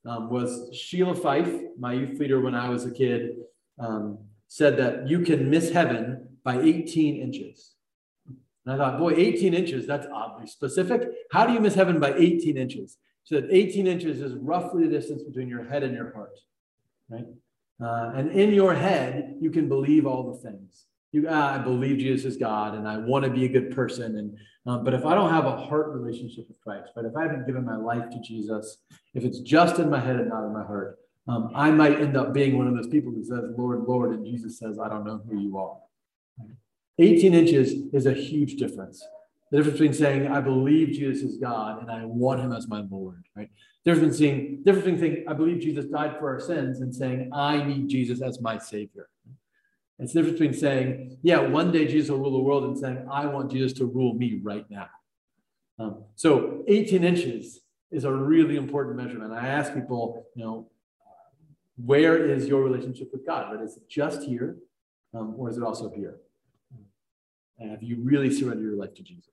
[0.04, 3.36] um, was Sheila Fife, my youth leader when I was a kid,
[4.48, 7.76] said that you can miss heaven by 18 inches.
[8.26, 11.02] And I thought, boy, 18 inches, that's oddly specific.
[11.30, 12.98] How do you miss heaven by 18 inches?
[13.28, 16.38] She said 18 inches is roughly the distance between your head and your heart,
[17.10, 17.26] right?
[17.80, 20.86] Uh, and in your head, you can believe all the things.
[21.12, 24.16] You, ah, I believe Jesus is God, and I want to be a good person.
[24.16, 27.22] And um, but if I don't have a heart relationship with Christ, but if I
[27.22, 28.78] haven't given my life to Jesus,
[29.14, 32.16] if it's just in my head and not in my heart, um, I might end
[32.16, 35.04] up being one of those people who says, Lord, Lord, and Jesus says, I don't
[35.04, 35.76] know who you are.
[36.98, 39.06] 18 inches is a huge difference.
[39.50, 42.82] The difference between saying, I believe Jesus is God and I want him as my
[42.90, 43.48] Lord, right?
[43.84, 47.62] Difference between, difference between saying, I believe Jesus died for our sins and saying, I
[47.62, 49.08] need Jesus as my Savior.
[49.98, 53.06] It's the difference between saying, yeah, one day Jesus will rule the world and saying,
[53.10, 54.88] I want Jesus to rule me right now.
[55.78, 59.32] Um, so 18 inches is a really important measurement.
[59.32, 60.70] I ask people, you know,
[61.84, 63.54] where is your relationship with God?
[63.54, 63.64] Right?
[63.64, 64.58] Is it just here,
[65.14, 66.16] um, or is it also here?
[67.58, 69.30] And have you really surrendered your life to Jesus?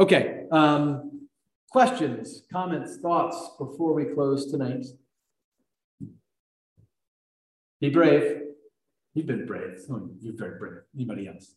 [0.00, 0.44] Okay.
[0.50, 1.28] Um,
[1.70, 4.86] questions, comments, thoughts before we close tonight?
[7.82, 8.40] Be brave.
[9.12, 9.78] You've been brave.
[9.90, 10.80] Oh, you're very brave.
[10.94, 11.54] Anybody else?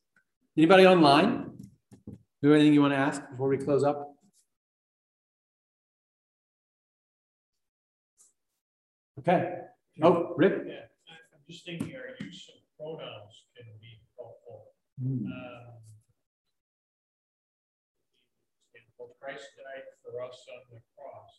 [0.57, 1.51] Anybody online?
[2.41, 4.13] Do anything you want to ask before we close up?
[9.19, 9.53] Okay.
[10.01, 10.63] Oh, Rick?
[10.67, 10.73] Yeah,
[11.07, 14.65] I'm just thinking our use of pronouns can be helpful.
[15.01, 15.27] Mm.
[15.27, 15.82] Um,
[19.23, 21.31] Christ died for us on the cross.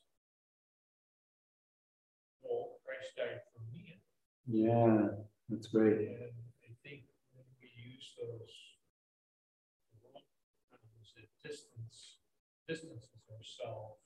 [2.40, 4.00] Well, Christ died for me.
[4.48, 5.20] Yeah,
[5.52, 6.00] that's great.
[6.16, 6.32] And
[6.64, 7.04] I think
[7.36, 8.56] when we use those,
[11.20, 12.24] it distance,
[12.64, 14.00] distances ourselves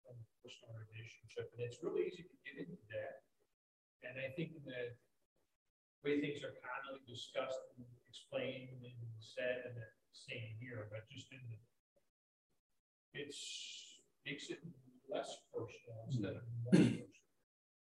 [0.00, 1.52] from personal relationship.
[1.52, 3.20] And it's really easy to get into that.
[4.00, 4.96] And I think that
[6.00, 9.76] way things are commonly discussed and explained and said and
[10.16, 11.60] same here, but just in the
[13.14, 14.58] it's makes it
[15.10, 17.06] less personal instead of more personal.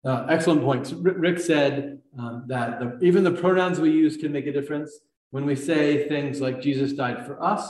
[0.06, 0.94] Uh, excellent points.
[0.94, 5.00] Rick said um, that the, even the pronouns we use can make a difference
[5.32, 7.68] when we say things like Jesus died for us,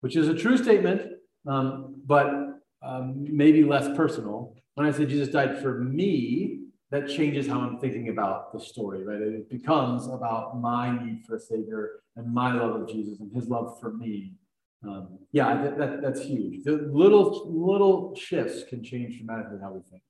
[0.00, 1.02] which is a true statement,
[1.46, 4.54] um, but um, maybe less personal.
[4.74, 9.04] When I say Jesus died for me, that changes how I'm thinking about the story,
[9.04, 9.20] right?
[9.20, 13.48] It becomes about my need for a savior and my love of Jesus and his
[13.48, 14.34] love for me.
[14.82, 16.64] Um, yeah, that, that, that's huge.
[16.64, 20.02] The little little shifts can change dramatically how we think.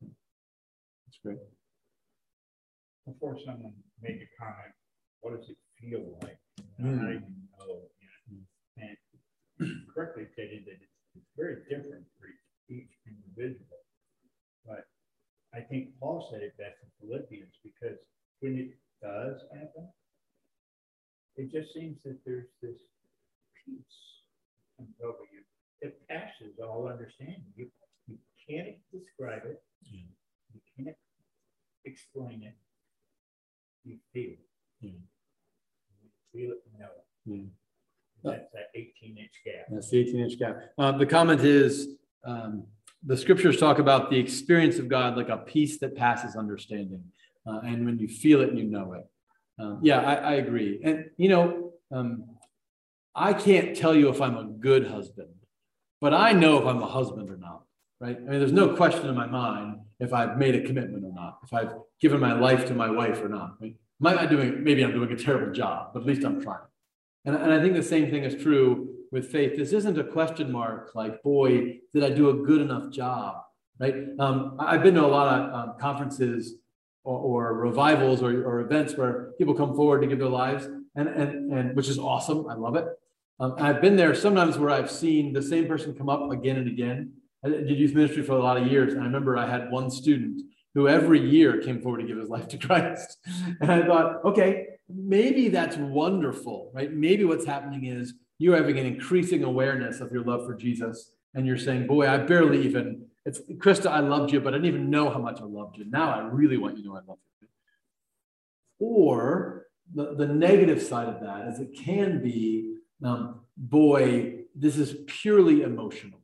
[0.00, 1.38] That's great.
[3.04, 4.74] Before someone make a comment,
[5.20, 6.38] what does it feel like?
[6.80, 7.00] Mm.
[7.00, 7.20] How do you
[7.58, 7.82] know?
[7.98, 8.86] You know?
[9.58, 12.30] And correctly stated that it's, it's very different for
[12.70, 13.82] each individual.
[14.64, 14.86] But
[15.52, 17.98] I think Paul said it best in Philippians because
[18.38, 19.88] when it does happen,
[21.34, 22.78] it just seems that there's this
[23.66, 24.02] peace
[25.02, 25.42] over you.
[25.80, 27.44] It passes all understanding.
[27.56, 27.68] You,
[28.06, 28.18] you
[28.48, 29.62] can't describe it.
[29.82, 30.10] Yeah.
[30.54, 30.96] You can't
[31.84, 32.56] explain it.
[33.84, 34.46] You feel it.
[34.80, 34.90] Yeah.
[36.02, 37.06] You feel it and know it.
[37.26, 37.50] Yeah.
[38.24, 39.66] That's that 18 inch gap.
[39.68, 40.60] That's the 18 inch gap.
[40.76, 41.88] Uh, the comment is
[42.24, 42.64] um,
[43.04, 47.04] the scriptures talk about the experience of God like a peace that passes understanding.
[47.46, 49.06] Uh, and when you feel it, you know it.
[49.58, 50.80] Um, yeah, I, I, agree.
[50.82, 52.24] And, you know, um,
[53.14, 55.28] I can't tell you if I'm a good husband,
[56.00, 57.64] but I know if I'm a husband or not.
[58.00, 58.16] right?
[58.16, 61.38] I mean, there's no question in my mind if I've made a commitment or not,
[61.44, 63.56] if I've given my life to my wife or not.
[63.60, 63.76] Right?
[64.04, 66.66] Am I doing, maybe I'm doing a terrible job, but at least I'm trying.
[67.24, 69.56] And, and I think the same thing is true with faith.
[69.56, 73.42] This isn't a question mark like, boy, did I do a good enough job?
[73.78, 73.94] Right?
[74.18, 76.54] Um, I've been to a lot of um, conferences
[77.04, 81.08] or, or revivals or, or, events where people come forward to give their lives, and,
[81.08, 82.46] and, and which is awesome.
[82.48, 82.86] I love it.
[83.40, 86.68] Um, I've been there sometimes where I've seen the same person come up again and
[86.68, 87.12] again.
[87.44, 89.90] I did youth ministry for a lot of years, and I remember I had one
[89.90, 90.42] student
[90.74, 93.18] who every year came forward to give his life to Christ.
[93.60, 96.92] And I thought, okay, maybe that's wonderful, right?
[96.92, 101.12] Maybe what's happening is you're having an increasing awareness of your love for Jesus.
[101.34, 104.66] And you're saying, boy, I barely even, it's Krista, I loved you, but I didn't
[104.66, 105.84] even know how much I loved you.
[105.88, 107.48] Now I really want you to know I love you.
[108.80, 112.74] Or the, the negative side of that is it can be,
[113.04, 116.20] um, boy, this is purely emotional,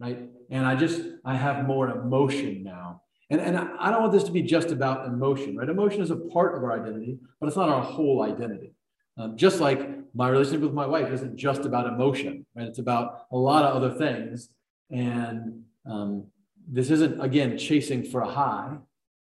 [0.00, 0.28] right?
[0.50, 3.02] And I just, I have more emotion now.
[3.30, 5.68] And, and I don't want this to be just about emotion, right?
[5.68, 8.74] Emotion is a part of our identity, but it's not our whole identity.
[9.16, 9.80] Um, just like
[10.14, 12.66] my relationship with my wife isn't just about emotion, right?
[12.66, 14.48] It's about a lot of other things.
[14.90, 16.26] And um,
[16.68, 18.76] this isn't, again, chasing for a high.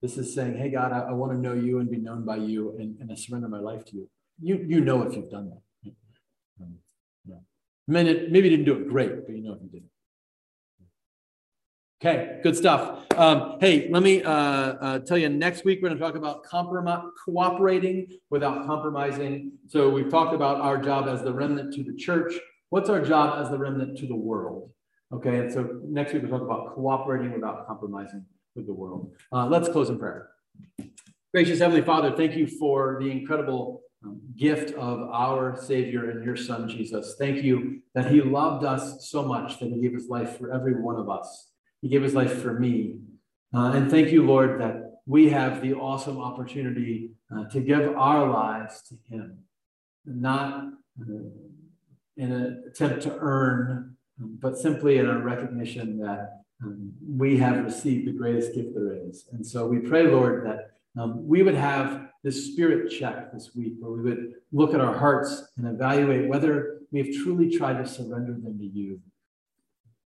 [0.01, 2.37] This is saying, hey, God, I, I want to know you and be known by
[2.37, 4.09] you and, and I surrender my life to you.
[4.41, 5.93] You, you know if you've done that.
[6.61, 6.75] Um,
[7.25, 7.35] yeah.
[7.87, 9.83] Maybe, maybe you didn't do it great, but you know if you did.
[12.03, 13.05] Okay, good stuff.
[13.15, 16.43] Um, hey, let me uh, uh, tell you next week we're going to talk about
[16.43, 19.51] comprom- cooperating without compromising.
[19.67, 22.33] So we've talked about our job as the remnant to the church.
[22.69, 24.71] What's our job as the remnant to the world?
[25.13, 28.25] Okay, and so next week we'll talk about cooperating without compromising
[28.55, 29.11] with the world.
[29.31, 30.29] Uh, let's close in prayer.
[31.35, 36.35] Gracious Heavenly Father, thank you for the incredible um, gift of our Savior and your
[36.35, 37.15] Son, Jesus.
[37.19, 40.73] Thank you that He loved us so much that He gave His life for every
[40.73, 41.50] one of us.
[41.81, 42.99] He gave his life for me.
[43.53, 48.29] Uh, and thank you, Lord, that we have the awesome opportunity uh, to give our
[48.29, 49.39] lives to him,
[50.05, 50.65] not
[51.01, 51.13] uh,
[52.17, 58.07] in an attempt to earn, but simply in a recognition that um, we have received
[58.07, 59.27] the greatest gift there is.
[59.31, 60.71] And so we pray, Lord, that
[61.01, 64.95] um, we would have this spirit check this week where we would look at our
[64.95, 68.99] hearts and evaluate whether we have truly tried to surrender them to you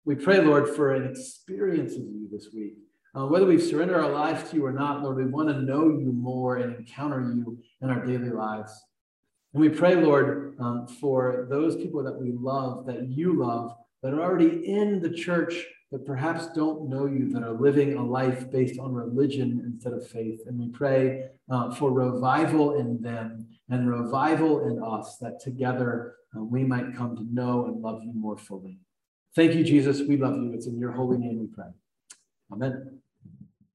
[0.05, 2.75] we pray, Lord, for an experience of you this week.
[3.15, 5.89] Uh, whether we've surrendered our lives to you or not, Lord, we want to know
[5.89, 8.73] you more and encounter you in our daily lives.
[9.53, 14.15] And we pray, Lord, um, for those people that we love, that you love, that
[14.15, 18.51] are already in the church, but perhaps don't know you, that are living a life
[18.51, 20.41] based on religion instead of faith.
[20.47, 26.45] And we pray uh, for revival in them and revival in us, that together uh,
[26.45, 28.79] we might come to know and love you more fully.
[29.37, 30.03] Thank you, Jesus.
[30.07, 30.53] We love you.
[30.55, 31.71] It's in your holy name we pray.
[32.53, 33.00] Amen.